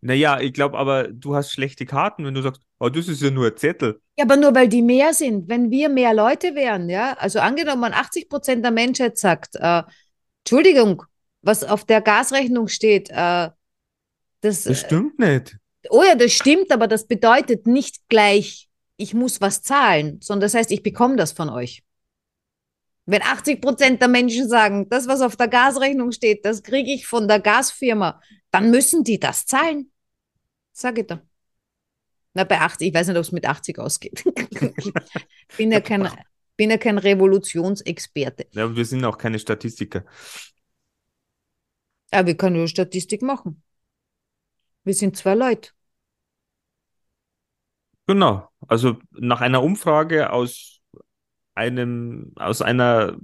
[0.01, 3.31] Naja, ich glaube aber, du hast schlechte Karten, wenn du sagst, oh, das ist ja
[3.31, 3.99] nur ein Zettel.
[4.17, 5.47] Ja, aber nur weil die mehr sind.
[5.47, 9.83] Wenn wir mehr Leute wären, ja, also angenommen, 80 Prozent der Menschheit sagt, äh,
[10.39, 11.03] Entschuldigung,
[11.41, 13.49] was auf der Gasrechnung steht, äh,
[14.41, 14.63] das.
[14.63, 15.57] Das stimmt nicht
[15.89, 20.53] oh ja, das stimmt, aber das bedeutet nicht gleich, ich muss was zahlen, sondern das
[20.53, 21.83] heißt, ich bekomme das von euch.
[23.05, 27.07] Wenn 80 Prozent der Menschen sagen, das, was auf der Gasrechnung steht, das kriege ich
[27.07, 28.21] von der Gasfirma,
[28.51, 29.91] dann müssen die das zahlen.
[30.73, 31.21] Sag ich da.
[32.33, 34.23] Na, bei 80, ich weiß nicht, ob es mit 80 ausgeht.
[34.25, 36.09] ich bin ja kein,
[36.57, 38.47] bin ja kein Revolutionsexperte.
[38.51, 40.03] Ja, wir sind auch keine Statistiker.
[42.11, 43.63] Aber wir können nur Statistik machen.
[44.83, 45.71] Wir sind zwei Leute.
[48.07, 48.49] Genau.
[48.67, 50.81] Also nach einer Umfrage aus
[51.55, 53.17] einem, aus einer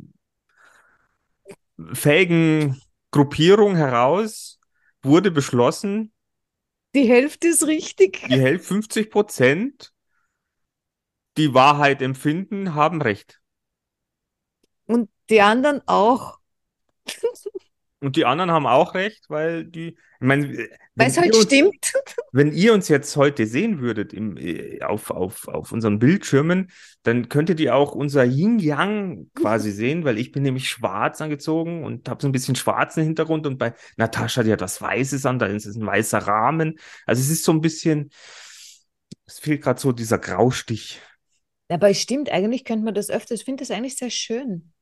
[1.93, 2.81] fähigen
[3.11, 4.59] Gruppierung heraus
[5.01, 6.11] wurde beschlossen,
[6.95, 8.21] Die Hälfte ist richtig.
[8.27, 9.93] die Hälfte 50 Prozent,
[11.37, 13.41] die Wahrheit empfinden, haben Recht.
[14.85, 16.39] Und die anderen auch.
[18.03, 21.35] Und die anderen haben auch recht, weil die, ich meine, Weil wenn es halt ihr
[21.35, 21.93] uns, stimmt.
[22.33, 26.69] wenn ihr uns jetzt heute sehen würdet im, äh, auf, auf, auf unseren Bildschirmen,
[27.03, 32.09] dann könntet ihr auch unser Yin-Yang quasi sehen, weil ich bin nämlich schwarz angezogen und
[32.09, 35.45] habe so ein bisschen schwarzen Hintergrund und bei Natascha, die hat was Weißes an, da
[35.45, 36.79] ist es ein weißer Rahmen.
[37.05, 38.09] Also es ist so ein bisschen,
[39.25, 40.99] es fehlt gerade so dieser Graustich.
[41.69, 43.33] Aber es stimmt, eigentlich könnte man das öfter.
[43.33, 44.72] Ich finde das eigentlich sehr schön.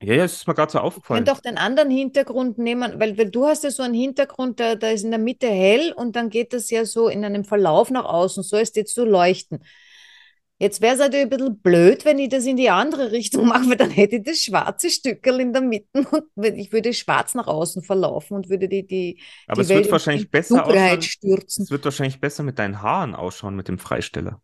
[0.00, 1.24] Ja, ja, es ist mir gerade so Ich aufgefallen.
[1.24, 4.76] könnte auch den anderen Hintergrund nehmen, weil, weil du hast ja so einen Hintergrund, da,
[4.76, 7.90] da ist in der Mitte hell und dann geht das ja so in einem Verlauf
[7.90, 9.58] nach außen, so ist jetzt so leuchten.
[10.60, 13.70] Jetzt wäre es natürlich ein bisschen blöd, wenn ich das in die andere Richtung mache,
[13.70, 17.46] weil dann hätte ich das schwarze Stückel in der Mitte und ich würde schwarz nach
[17.48, 20.56] außen verlaufen und würde die, die, Aber die es wird Welt in- wahrscheinlich in besser
[20.58, 21.02] Dunkelheit ausschauen.
[21.02, 21.62] stürzen.
[21.64, 24.40] Es wird wahrscheinlich besser mit deinen Haaren ausschauen, mit dem Freisteller.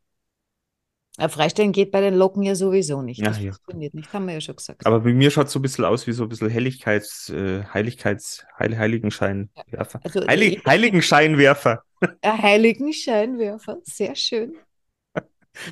[1.18, 3.20] Ja, Freistellen geht bei den Locken ja sowieso nicht.
[3.20, 3.52] Ja, Das ja.
[3.52, 4.84] funktioniert nicht, haben wir ja schon gesagt.
[4.84, 7.62] Aber bei mir schaut es so ein bisschen aus wie so ein bisschen Helligkeits, äh,
[7.72, 10.00] Heiligkeits, Heil, Heiligenscheinwerfer.
[10.02, 11.82] Also Heilig, Heiligenscheinwerfer.
[12.22, 14.54] Ein heiligen Scheinwerfer, sehr schön.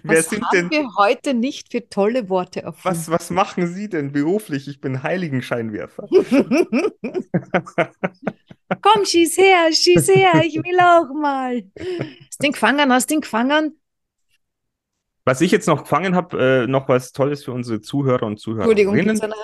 [0.05, 2.97] Wer Was sind haben denn, wir heute nicht für tolle Worte erfunden?
[2.97, 4.69] was, was machen Sie denn beruflich?
[4.69, 6.07] Ich bin Heiligenscheinwerfer.
[8.81, 11.63] Komm, schieß her, schieß her, ich will auch mal.
[11.79, 12.93] Hast du den gefangen?
[12.93, 13.79] Hast du den gefangen?
[15.25, 18.95] Was ich jetzt noch gefangen habe, äh, noch was Tolles für unsere Zuhörer und Entschuldigung,
[18.95, 19.07] Zuhörerinnen.
[19.07, 19.35] gibt's einen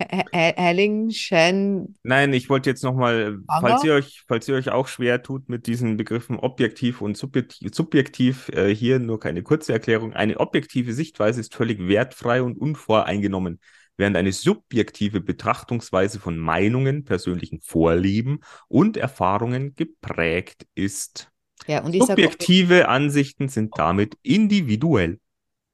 [0.00, 1.94] He- He- Heiligenschein?
[2.02, 5.68] Nein, ich wollte jetzt nochmal, falls ihr euch, falls ihr euch auch schwer tut mit
[5.68, 10.12] diesen Begriffen objektiv und subjektiv, subjektiv äh, hier nur keine kurze Erklärung.
[10.12, 13.60] Eine objektive Sichtweise ist völlig wertfrei und unvoreingenommen,
[13.96, 21.28] während eine subjektive Betrachtungsweise von Meinungen, persönlichen Vorlieben und Erfahrungen geprägt ist.
[21.68, 25.20] Ja, und sage, Subjektive Ansichten sind damit individuell.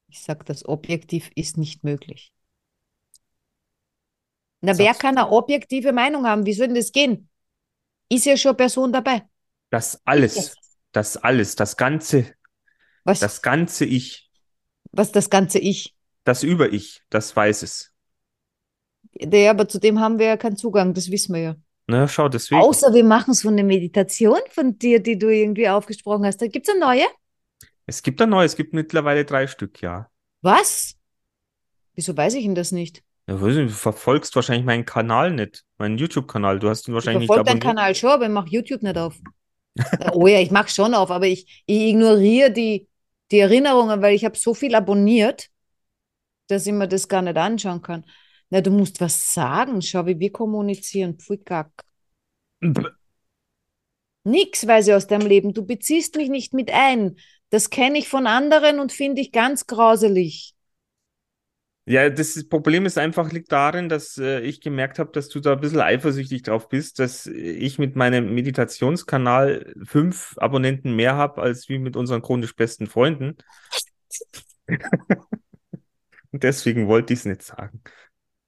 [0.08, 2.32] ich sag, das objektiv ist nicht möglich.
[4.60, 6.44] Na, wer Sagst kann eine objektive Meinung haben?
[6.44, 7.28] Wie soll denn das gehen?
[8.08, 9.22] Ist ja schon Person dabei.
[9.70, 10.56] Das alles,
[10.92, 12.34] das alles, das ganze,
[13.04, 14.30] Was, das ganze Ich,
[14.92, 15.94] was das ganze Ich?
[16.24, 17.92] das Über-Ich, das weiß es.
[19.20, 21.56] Ja, aber zu dem haben wir ja keinen Zugang, das wissen wir ja.
[21.88, 22.60] Na, schau, deswegen.
[22.60, 26.40] Außer wir machen so eine Meditation von dir, die du irgendwie aufgesprochen hast.
[26.40, 27.06] Da gibt es eine neue?
[27.86, 30.10] Es gibt ein neues, es gibt mittlerweile drei Stück, ja.
[30.42, 30.96] Was?
[31.94, 33.02] Wieso weiß ich denn das nicht?
[33.26, 36.58] Ja, du verfolgst wahrscheinlich meinen Kanal nicht, meinen YouTube-Kanal.
[36.58, 37.76] Du hast ihn Ich wahrscheinlich nicht verfolge deinen abonniert.
[37.76, 39.16] Kanal schon, aber ich mache YouTube nicht auf.
[40.12, 42.88] Oh ja, ich mache schon auf, aber ich, ich ignoriere die,
[43.30, 45.48] die Erinnerungen, weil ich habe so viel abonniert,
[46.48, 48.04] dass ich mir das gar nicht anschauen kann.
[48.50, 49.82] Na, du musst was sagen.
[49.82, 51.18] Schau, wie wir kommunizieren.
[51.18, 51.84] Pfui Gack.
[54.24, 55.54] Nix weiß ich aus deinem Leben.
[55.54, 57.16] Du beziehst mich nicht mit ein.
[57.50, 60.54] Das kenne ich von anderen und finde ich ganz grauselig.
[61.86, 65.40] Ja, das ist- Problem ist einfach, liegt darin, dass äh, ich gemerkt habe, dass du
[65.40, 71.40] da ein bisschen eifersüchtig drauf bist, dass ich mit meinem Meditationskanal fünf Abonnenten mehr habe,
[71.40, 73.38] als wie mit unseren chronisch besten Freunden.
[76.32, 77.82] Und deswegen wollte ich es nicht sagen.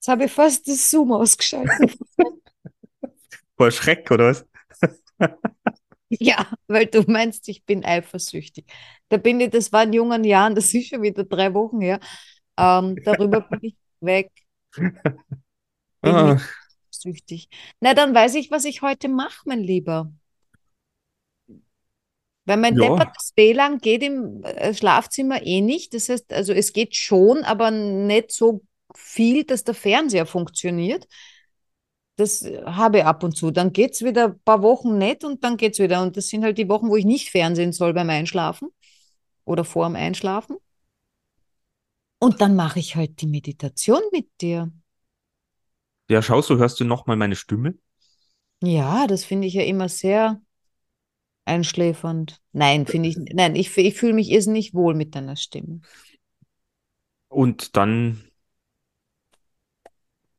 [0.01, 1.95] Jetzt habe ich fast das Zoom ausgeschaltet.
[3.57, 4.47] Vor Schreck, oder was?
[6.09, 8.67] Ja, weil du meinst, ich bin eifersüchtig.
[9.09, 12.01] Da bin ich, das war in jungen Jahren, das ist schon wieder drei Wochen her.
[12.59, 14.31] Ähm, darüber bin ich weg.
[16.03, 16.41] Bin Ah,
[16.91, 17.49] süchtig.
[17.81, 20.13] Na, dann weiß ich, was ich heute mache, mein Lieber.
[22.47, 22.79] Weil mein Ja.
[22.79, 25.95] deppertes WLAN geht im äh, Schlafzimmer eh nicht.
[25.95, 28.63] Das heißt, also es geht schon, aber nicht so
[28.97, 31.07] viel, dass der Fernseher funktioniert.
[32.17, 33.51] Das habe ich ab und zu.
[33.51, 36.03] Dann geht es wieder ein paar Wochen nicht und dann geht es wieder.
[36.03, 38.69] Und das sind halt die Wochen, wo ich nicht fernsehen soll beim Einschlafen
[39.45, 40.57] oder vor dem Einschlafen.
[42.19, 44.71] Und dann mache ich halt die Meditation mit dir.
[46.11, 47.75] ja, schau, so hörst du nochmal meine Stimme.
[48.63, 50.41] Ja, das finde ich ja immer sehr
[51.45, 52.41] einschläfernd.
[52.53, 55.81] Nein, finde ich, nein, ich, ich fühle mich irrsinnig wohl mit deiner Stimme.
[57.29, 58.30] Und dann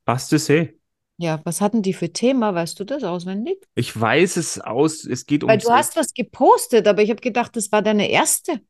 [0.06, 0.74] eh.
[1.18, 2.54] Ja, was hatten die für Thema?
[2.54, 3.66] Weißt du das auswendig?
[3.74, 7.20] Ich weiß es aus, es geht Weil um du hast was gepostet, aber ich habe
[7.20, 8.60] gedacht, das war deine erste.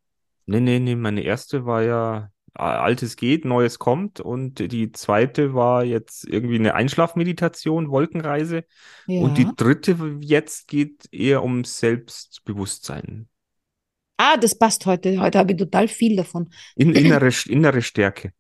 [0.47, 5.85] Nee, nee, nee, meine erste war ja Altes geht, Neues kommt und die zweite war
[5.85, 8.65] jetzt irgendwie eine Einschlafmeditation, Wolkenreise
[9.17, 9.55] und die Ja.
[9.57, 13.29] dritte jetzt geht eher um Selbstbewusstsein,
[14.17, 15.21] Ah, das passt heute.
[15.21, 16.51] Heute habe ich total viel davon.
[16.77, 18.33] in, innere, innere Stärke.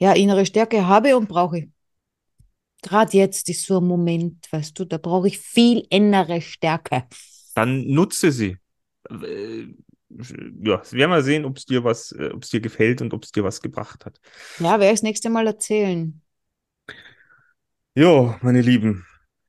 [0.00, 1.68] Ja, innere Stärke habe und brauche ich.
[2.82, 7.04] Gerade jetzt ist so ein Moment, weißt du, da brauche ich viel innere Stärke.
[7.54, 8.56] Dann nutze sie.
[9.10, 9.66] Äh,
[10.62, 13.24] Ja, werden wir sehen, ob es dir was, äh, ob es dir gefällt und ob
[13.24, 14.18] es dir was gebracht hat.
[14.58, 16.20] Ja, werde ich das nächste Mal erzählen.
[17.94, 19.04] Jo, meine Lieben,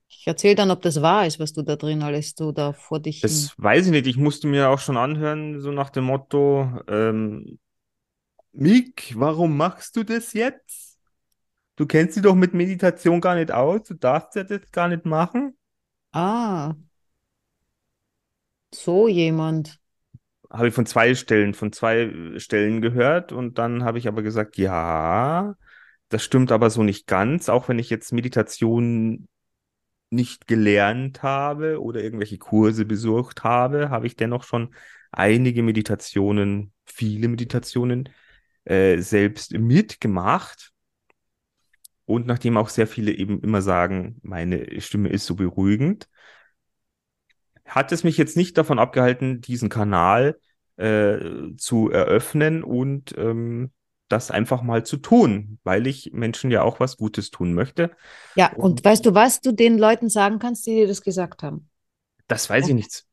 [0.07, 2.99] Ich erzähle dann, ob das wahr ist, was du da drin alles so da vor
[2.99, 4.07] dich das weiß ich nicht.
[4.07, 7.59] Ich musste mir auch schon anhören, so nach dem Motto, ähm,
[8.53, 10.88] Mick, warum machst du das jetzt?
[11.79, 15.05] Du kennst dich doch mit Meditation gar nicht aus, du darfst ja das gar nicht
[15.05, 15.57] machen.
[16.11, 16.73] Ah,
[18.75, 19.79] so jemand.
[20.49, 24.57] Habe ich von zwei Stellen, von zwei Stellen gehört und dann habe ich aber gesagt,
[24.57, 25.55] ja,
[26.09, 29.29] das stimmt aber so nicht ganz, auch wenn ich jetzt Meditation
[30.09, 34.75] nicht gelernt habe oder irgendwelche Kurse besucht habe, habe ich dennoch schon
[35.13, 38.09] einige Meditationen, viele Meditationen
[38.65, 40.73] äh, selbst mitgemacht.
[42.09, 46.09] Und nachdem auch sehr viele eben immer sagen, meine Stimme ist so beruhigend,
[47.65, 50.39] hat es mich jetzt nicht davon abgehalten, diesen Kanal
[50.77, 51.19] äh,
[51.55, 53.69] zu eröffnen und ähm,
[54.07, 57.91] das einfach mal zu tun, weil ich Menschen ja auch was Gutes tun möchte.
[58.35, 61.69] Ja, und weißt du, was du den Leuten sagen kannst, die dir das gesagt haben?
[62.27, 63.05] Das weiß ich nicht.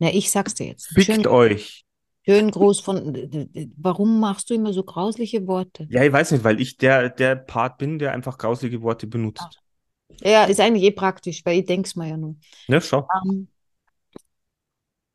[0.00, 0.88] Na, ich sag's dir jetzt.
[0.88, 1.84] Fickt Schön, euch.
[2.30, 3.14] Schön groß von.
[3.76, 5.86] Warum machst du immer so grausliche Worte?
[5.90, 9.60] Ja, ich weiß nicht, weil ich der, der Part bin, der einfach grausige Worte benutzt.
[10.22, 12.36] Ja, ist eigentlich eh praktisch, weil ich denk's mir ja nur.
[12.68, 13.08] Ne, schau.
[13.24, 13.48] Ähm,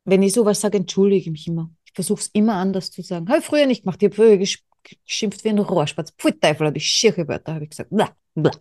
[0.04, 1.70] wenn ich sowas sage, entschuldige ich mich immer.
[1.84, 3.28] Ich versuche es immer anders zu sagen.
[3.28, 4.02] Habe ich früher nicht gemacht.
[4.02, 4.60] Ich habe früher gesch-
[5.06, 6.12] geschimpft wie ein Rohrspatz.
[6.16, 7.90] Pfui Teufel, habe ich schiere Wörter, habe ich gesagt.
[7.90, 8.52] Blah, blah.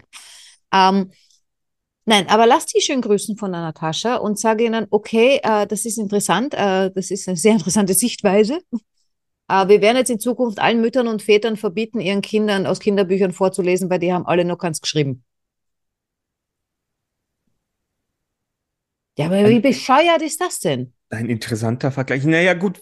[0.73, 1.11] Ähm,
[2.05, 5.85] nein, aber lass die schön grüßen von der Natascha und sage ihnen, okay, äh, das
[5.85, 8.59] ist interessant, äh, das ist eine sehr interessante Sichtweise.
[9.47, 13.31] Äh, wir werden jetzt in Zukunft allen Müttern und Vätern verbieten, ihren Kindern aus Kinderbüchern
[13.31, 15.23] vorzulesen, weil die haben alle noch keins geschrieben.
[19.17, 20.93] Ja, aber wie bescheuert ist das denn?
[21.09, 22.25] Ein interessanter Vergleich.
[22.25, 22.81] Naja, gut,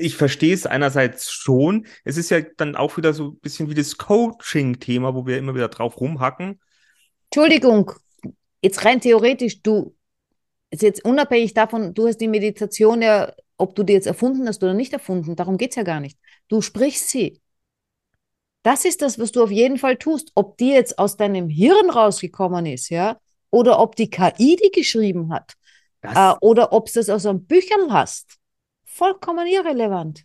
[0.00, 1.86] ich verstehe es einerseits schon.
[2.04, 5.54] Es ist ja dann auch wieder so ein bisschen wie das Coaching-Thema, wo wir immer
[5.54, 6.60] wieder drauf rumhacken.
[7.30, 7.92] Entschuldigung,
[8.62, 9.94] jetzt rein theoretisch, du,
[10.70, 14.62] ist jetzt unabhängig davon, du hast die Meditation ja, ob du die jetzt erfunden hast
[14.62, 16.18] oder nicht erfunden, darum geht es ja gar nicht.
[16.48, 17.40] Du sprichst sie.
[18.62, 20.30] Das ist das, was du auf jeden Fall tust.
[20.34, 23.18] Ob die jetzt aus deinem Hirn rausgekommen ist, ja,
[23.50, 25.54] oder ob die KI die geschrieben hat,
[26.02, 28.38] äh, oder ob du das aus einem Bücherl hast.
[28.84, 30.24] Vollkommen irrelevant.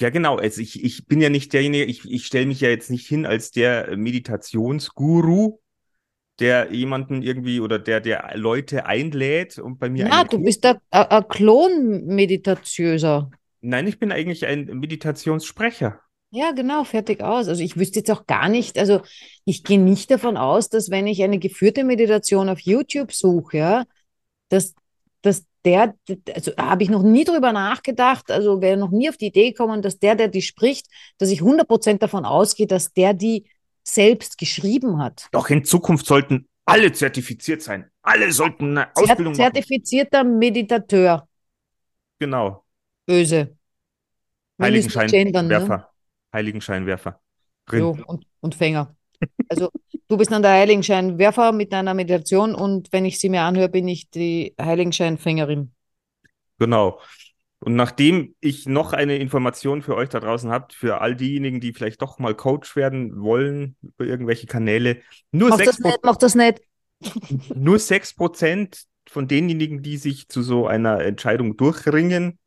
[0.00, 0.36] ja, genau.
[0.36, 3.24] Also ich, ich bin ja nicht derjenige, ich, ich stelle mich ja jetzt nicht hin
[3.26, 5.58] als der Meditationsguru,
[6.40, 10.64] der jemanden irgendwie oder der, der Leute einlädt und bei mir Na, einen du bist
[10.66, 13.30] ein ein Klon-Meditatiöser.
[13.60, 16.00] Nein, ich bin eigentlich ein Meditationssprecher.
[16.32, 17.48] Ja, genau, fertig aus.
[17.48, 19.00] Also ich wüsste jetzt auch gar nicht, also
[19.44, 23.84] ich gehe nicht davon aus, dass wenn ich eine geführte Meditation auf YouTube suche, ja,
[24.48, 24.74] dass,
[25.22, 25.94] dass der,
[26.32, 29.82] also habe ich noch nie drüber nachgedacht, also wäre noch nie auf die Idee gekommen,
[29.82, 30.86] dass der, der die spricht,
[31.18, 33.46] dass ich 100% davon ausgehe, dass der die
[33.94, 35.28] selbst geschrieben hat.
[35.32, 37.90] Doch in Zukunft sollten alle zertifiziert sein.
[38.02, 39.42] Alle sollten eine Zert Ausbildung machen.
[39.52, 41.28] zertifizierter Meditateur,
[42.18, 42.64] Genau.
[43.06, 43.56] böse.
[44.58, 45.54] Gendern, ne?
[45.54, 45.90] Heiligenscheinwerfer.
[46.32, 47.20] Heiligenscheinwerfer.
[47.72, 48.94] Jo, und, und Fänger.
[49.48, 49.70] Also
[50.08, 53.88] du bist dann der Heiligenscheinwerfer mit deiner Meditation und wenn ich sie mir anhöre, bin
[53.88, 55.72] ich die Heiligenscheinfängerin.
[56.58, 57.00] Genau.
[57.60, 61.72] Und nachdem ich noch eine Information für euch da draußen habe, für all diejenigen, die
[61.74, 66.16] vielleicht doch mal Coach werden wollen über irgendwelche Kanäle, nur Mach sechs das nicht, mach
[66.16, 66.60] das nicht.
[67.52, 72.38] nur 6% von denjenigen, die sich zu so einer Entscheidung durchringen,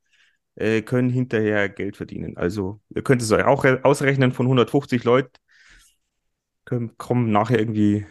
[0.56, 2.38] äh, können hinterher Geld verdienen.
[2.38, 5.32] Also ihr könnt es euch auch re- ausrechnen, von 150 Leuten
[6.66, 8.06] können, kommen nachher irgendwie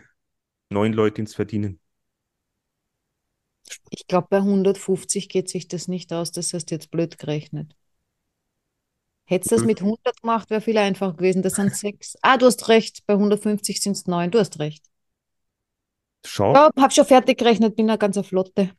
[0.70, 1.80] neun Leute ins Verdienen.
[3.91, 7.75] Ich glaube, bei 150 geht sich das nicht aus, das hast du jetzt blöd gerechnet.
[9.25, 11.43] Hättest du das mit 100 gemacht, wäre viel einfacher gewesen.
[11.43, 12.16] Das sind sechs.
[12.23, 14.31] Ah, du hast recht, bei 150 sind es neun.
[14.31, 14.85] Du hast recht.
[16.25, 18.70] Schau, Ja, hab schon fertig gerechnet, bin eine ganze Flotte.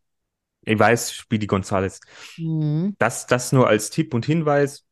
[0.66, 2.00] ich weiß, Speedy Gonzales.
[2.38, 2.94] Mhm.
[3.00, 4.86] Das, das nur als Tipp und Hinweis.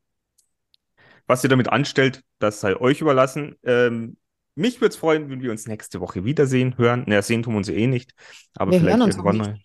[1.28, 3.56] Was ihr damit anstellt, das sei euch überlassen.
[3.64, 4.18] Ähm,
[4.56, 7.04] mich würde es freuen, wenn wir uns nächste Woche wiedersehen, hören.
[7.08, 8.14] Naja, sehen tun wir uns eh nicht,
[8.56, 9.62] aber Wir vielleicht hören uns irgendwann mal.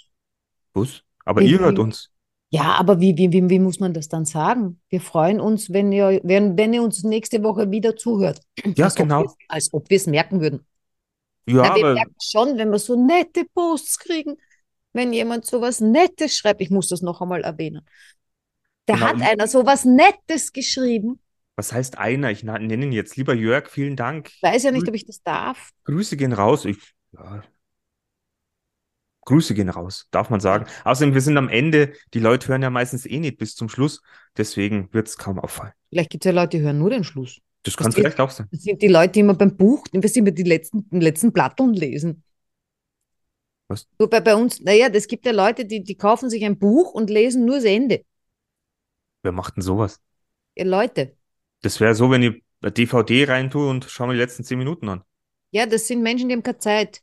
[0.76, 1.02] Bus?
[1.24, 2.10] Aber Wir ihr hört uns.
[2.50, 4.80] Ja, aber wie, wie, wie, wie muss man das dann sagen?
[4.88, 8.40] Wir freuen uns, wenn ihr, wenn, wenn ihr uns nächste Woche wieder zuhört.
[8.76, 9.22] Ja, als genau.
[9.22, 10.64] Ob als ob wir es merken würden.
[11.46, 14.36] Ja, Na, wir aber merken schon, wenn wir so nette Posts kriegen,
[14.92, 16.60] wenn jemand so was Nettes schreibt.
[16.60, 17.82] Ich muss das noch einmal erwähnen.
[18.86, 19.06] Da Genau.
[19.06, 21.20] hat einer so was Nettes geschrieben.
[21.56, 22.30] was heißt einer?
[22.30, 23.68] Ich nenne ihn jetzt lieber Jörg.
[23.68, 24.30] Vielen Dank.
[24.34, 25.70] Ich weiß ja nicht, ob ich das darf.
[25.84, 26.64] Grüße gehen raus.
[26.64, 26.78] Ich,
[27.12, 27.42] ja.
[29.26, 30.66] Grüße gehen raus, darf man sagen.
[30.84, 31.92] Außerdem, wir sind am Ende.
[32.14, 34.00] Die Leute hören ja meistens eh nicht bis zum Schluss.
[34.36, 35.72] Deswegen wird es kaum auffallen.
[35.90, 37.40] Vielleicht gibt es ja Leute, die hören nur den Schluss.
[37.64, 38.46] Das kann vielleicht auch sein.
[38.52, 41.74] Das sind die Leute, die immer beim Buch, die immer die letzten, den letzten Platteln
[41.74, 42.22] lesen.
[43.68, 43.88] Was?
[43.98, 47.10] So bei, uns, naja, es gibt ja Leute, die, die kaufen sich ein Buch und
[47.10, 48.04] lesen nur das Ende.
[49.22, 50.00] Wer macht denn sowas?
[50.54, 51.16] Ja, Leute.
[51.62, 54.88] Das wäre so, wenn ich eine DVD reintue und schau mir die letzten zehn Minuten
[54.88, 55.02] an.
[55.50, 57.02] Ja, das sind Menschen, die haben keine Zeit.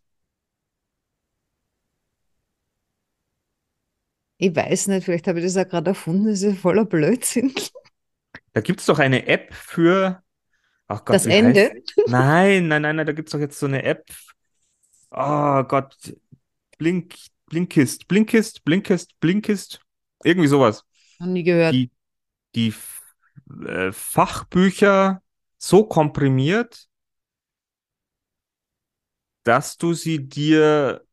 [4.44, 7.54] Ich weiß nicht, vielleicht habe ich das auch gerade erfunden, das ist ja voller Blödsinn.
[8.52, 10.22] Da gibt es doch eine App für.
[10.88, 11.72] Ach Gott, Das Ende?
[11.72, 14.06] heißt- Nein, nein, nein, nein, da gibt es doch jetzt so eine App.
[15.12, 15.96] Oh Gott.
[16.78, 17.16] Blink,
[17.46, 19.80] Blinkist, Blinkist, Blinkist, Blinkist.
[20.26, 20.84] Irgendwie sowas.
[21.20, 21.74] Noch nie gehört.
[21.74, 21.90] Die,
[22.54, 22.74] die
[23.66, 25.22] äh, Fachbücher
[25.58, 26.90] so komprimiert,
[29.44, 31.06] dass du sie dir,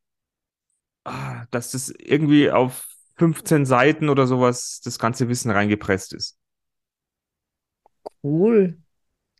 [1.04, 2.89] ah, dass das irgendwie auf
[3.20, 6.38] 15 Seiten oder sowas das ganze Wissen reingepresst ist.
[8.22, 8.78] Cool.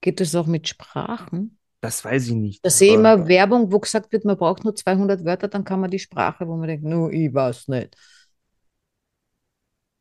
[0.03, 1.59] Geht das auch mit Sprachen?
[1.81, 2.63] Das weiß ich nicht.
[2.63, 5.81] Da sehe ich immer Werbung, wo gesagt wird, man braucht nur 200 Wörter, dann kann
[5.81, 7.97] man die Sprache, wo man denkt, no, ich weiß nicht.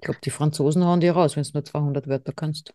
[0.01, 2.73] Ich glaube, die Franzosen hauen die raus, wenn du nur 200 Wörter kannst.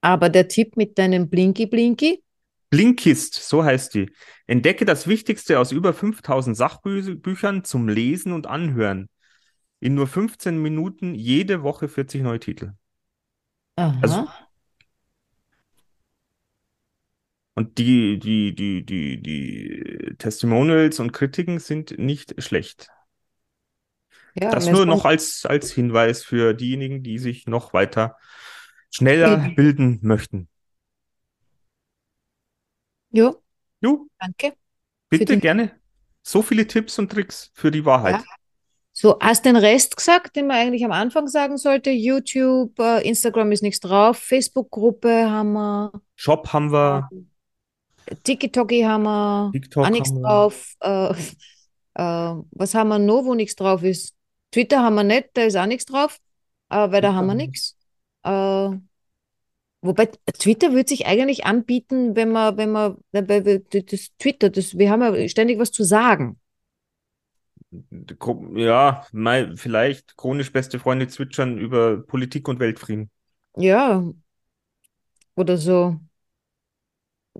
[0.00, 2.24] Aber der Tipp mit deinem Blinky Blinky,
[2.70, 4.12] Blinkist, so heißt die.
[4.46, 9.08] Entdecke das Wichtigste aus über 5000 Sachbüchern zum Lesen und Anhören.
[9.80, 12.72] In nur 15 Minuten jede Woche 40 neue Titel.
[13.76, 14.28] aha, Also-
[17.54, 22.88] Und die, die, die, die, die Testimonials und Kritiken sind nicht schlecht.
[24.36, 28.16] ja, Das nur noch als, als Hinweis für diejenigen, die sich noch weiter
[28.94, 30.48] schneller bilden möchten.
[33.18, 33.34] Ja,
[33.80, 34.54] Jo, danke.
[35.08, 35.72] bitte gerne.
[36.22, 38.16] So viele Tipps und Tricks für die Wahrheit.
[38.16, 38.24] Ja.
[38.92, 41.90] So, hast den Rest gesagt, den man eigentlich am Anfang sagen sollte?
[41.90, 47.08] YouTube, äh, Instagram ist nichts drauf, Facebook-Gruppe haben wir, Shop haben wir,
[48.24, 50.22] TikToki haben wir, TikTok auch nichts haben wir.
[50.22, 50.74] drauf.
[50.80, 51.12] Äh,
[51.94, 54.14] äh, was haben wir noch, wo nichts drauf ist?
[54.50, 56.18] Twitter haben wir nicht, da ist auch nichts drauf,
[56.70, 57.46] äh, weil da haben wir haben wir.
[57.46, 57.76] nichts.
[59.80, 60.06] Wobei
[60.38, 65.02] Twitter würde sich eigentlich anbieten, wenn man, wenn man, weil das Twitter, das, wir haben
[65.02, 66.38] ja ständig was zu sagen.
[68.54, 73.10] Ja, mal vielleicht chronisch beste Freunde zwitschern über Politik und Weltfrieden.
[73.56, 74.02] Ja,
[75.34, 75.98] oder so.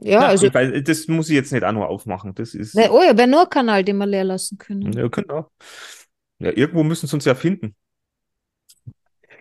[0.03, 2.34] Ja, Na, also, weiß, das muss ich jetzt nicht auch nur aufmachen.
[2.34, 4.95] Das ist, ne, oh ja, wäre nur ein Kanal, den wir leer lassen können.
[4.95, 5.51] ja, genau.
[6.41, 7.76] Ja, irgendwo müssen sie uns ja finden.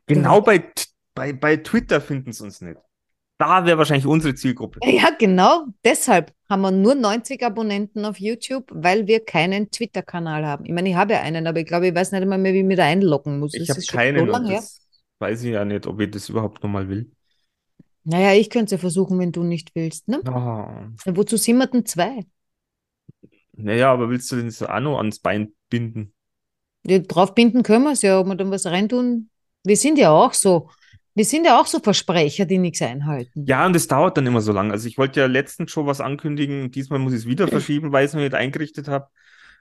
[0.08, 2.78] Genau bei, T- bei, bei Twitter finden sie uns nicht.
[3.38, 4.80] Da wäre wahrscheinlich unsere Zielgruppe.
[4.84, 5.66] Ja, genau.
[5.84, 10.66] Deshalb haben wir nur 90 Abonnenten auf YouTube, weil wir keinen Twitter-Kanal haben.
[10.66, 12.60] Ich meine, ich habe ja einen, aber ich glaube, ich weiß nicht einmal mehr, wie
[12.60, 13.54] ich mich da einloggen muss.
[13.54, 14.88] Ich habe keinen so das
[15.20, 17.12] weiß ich ja nicht, ob ich das überhaupt nochmal will.
[18.04, 20.22] Naja, ich könnte es ja versuchen, wenn du nicht willst, ne?
[20.26, 20.90] Ah.
[21.06, 22.26] Wozu sind wir denn zwei?
[23.54, 26.14] Naja, aber willst du den so auch noch ans Bein binden?
[26.86, 29.30] Ja, draufbinden können wir es ja, ob wir dann was reintun.
[29.64, 30.70] Wir sind ja auch so,
[31.18, 33.44] wir sind ja auch so Versprecher, die nichts einhalten.
[33.48, 34.72] Ja, und es dauert dann immer so lang.
[34.72, 36.70] Also ich wollte ja letztens schon was ankündigen.
[36.70, 39.08] Diesmal muss ich es wieder verschieben, weil ich es noch nicht eingerichtet habe.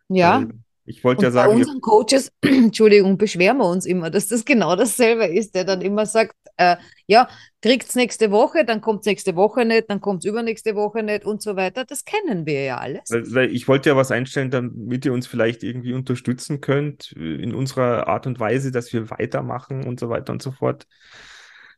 [0.09, 0.41] Ja.
[0.41, 0.49] Weil
[0.85, 4.45] Ich wollte ja bei sagen, ihr- unseren Coaches, Entschuldigung, beschweren wir uns immer, dass das
[4.45, 6.77] genau dasselbe ist, der dann immer sagt, äh,
[7.07, 7.27] ja,
[7.63, 11.57] kriegt's nächste Woche, dann kommt's nächste Woche nicht, dann kommt's übernächste Woche nicht und so
[11.57, 11.85] weiter.
[11.87, 13.11] Das kennen wir ja alles.
[13.11, 17.55] Weil, weil ich wollte ja was einstellen, damit ihr uns vielleicht irgendwie unterstützen könnt in
[17.55, 20.87] unserer Art und Weise, dass wir weitermachen und so weiter und so fort.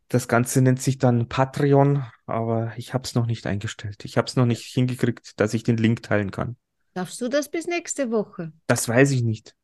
[0.09, 4.05] Das Ganze nennt sich dann Patreon, aber ich habe es noch nicht eingestellt.
[4.05, 6.57] Ich habe es noch nicht hingekriegt, dass ich den Link teilen kann.
[6.95, 8.53] Darfst du das bis nächste Woche?
[8.67, 9.55] Das weiß ich nicht.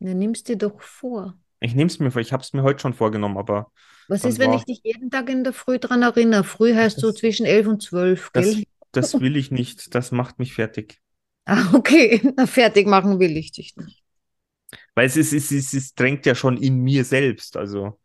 [0.00, 1.36] Dann nimmst dir doch vor.
[1.60, 2.20] Ich nehme es mir vor.
[2.22, 3.70] Ich habe es mir heute schon vorgenommen, aber
[4.08, 6.44] Was ist, wenn war- ich dich jeden Tag in der Früh dran erinnere?
[6.44, 8.64] Früh heißt so Das- zwischen elf und zwölf, das, gell?
[8.92, 9.94] das will ich nicht.
[9.94, 10.98] Das macht mich fertig.
[11.44, 12.22] Ah, okay.
[12.36, 14.02] Na, fertig machen will ich dich nicht.
[14.94, 17.56] Weil es, ist, es, ist, es drängt ja schon in mir selbst.
[17.58, 18.00] Also.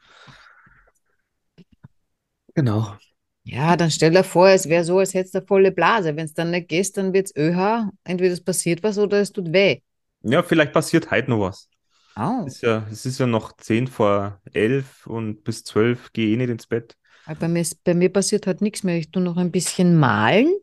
[2.56, 2.96] Genau.
[3.44, 6.16] Ja, dann stell dir vor, es wäre so, als hättest du eine volle Blase.
[6.16, 7.90] Wenn es dann nicht geht, dann wird es ÖH.
[8.04, 9.80] Entweder es passiert was oder es tut weh.
[10.22, 11.70] Ja, vielleicht passiert heute noch was.
[12.18, 12.46] Oh.
[12.48, 16.34] Es ist ja, es ist ja noch 10 vor 11 und bis 12 gehe ich
[16.34, 16.98] eh nicht ins Bett.
[17.40, 18.98] Bei mir, ist- bei mir passiert halt nichts mehr.
[18.98, 20.54] Ich tue noch ein bisschen malen,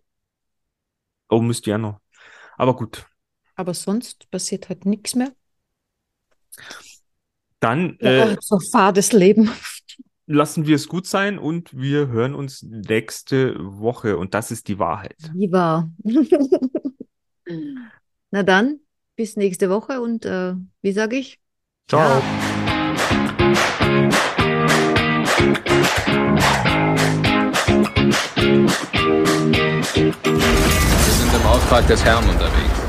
[1.30, 2.00] Oh, müsste ja noch.
[2.58, 3.06] Aber gut.
[3.54, 5.34] aber sonst passiert halt nichts mehr.
[7.60, 9.50] Dann Ja, äh, so fades Leben.
[10.26, 14.18] Lassen wir es gut sein und wir hören uns nächste Woche.
[14.18, 15.16] Und das ist die Wahrheit.
[15.34, 15.90] Wie war.
[18.30, 18.80] Na dann,
[19.14, 21.38] bis nächste Woche und äh, wie sage ich?
[21.88, 22.20] Ciao.
[30.24, 32.85] Wir sind im Auftrag des Herrn unterwegs.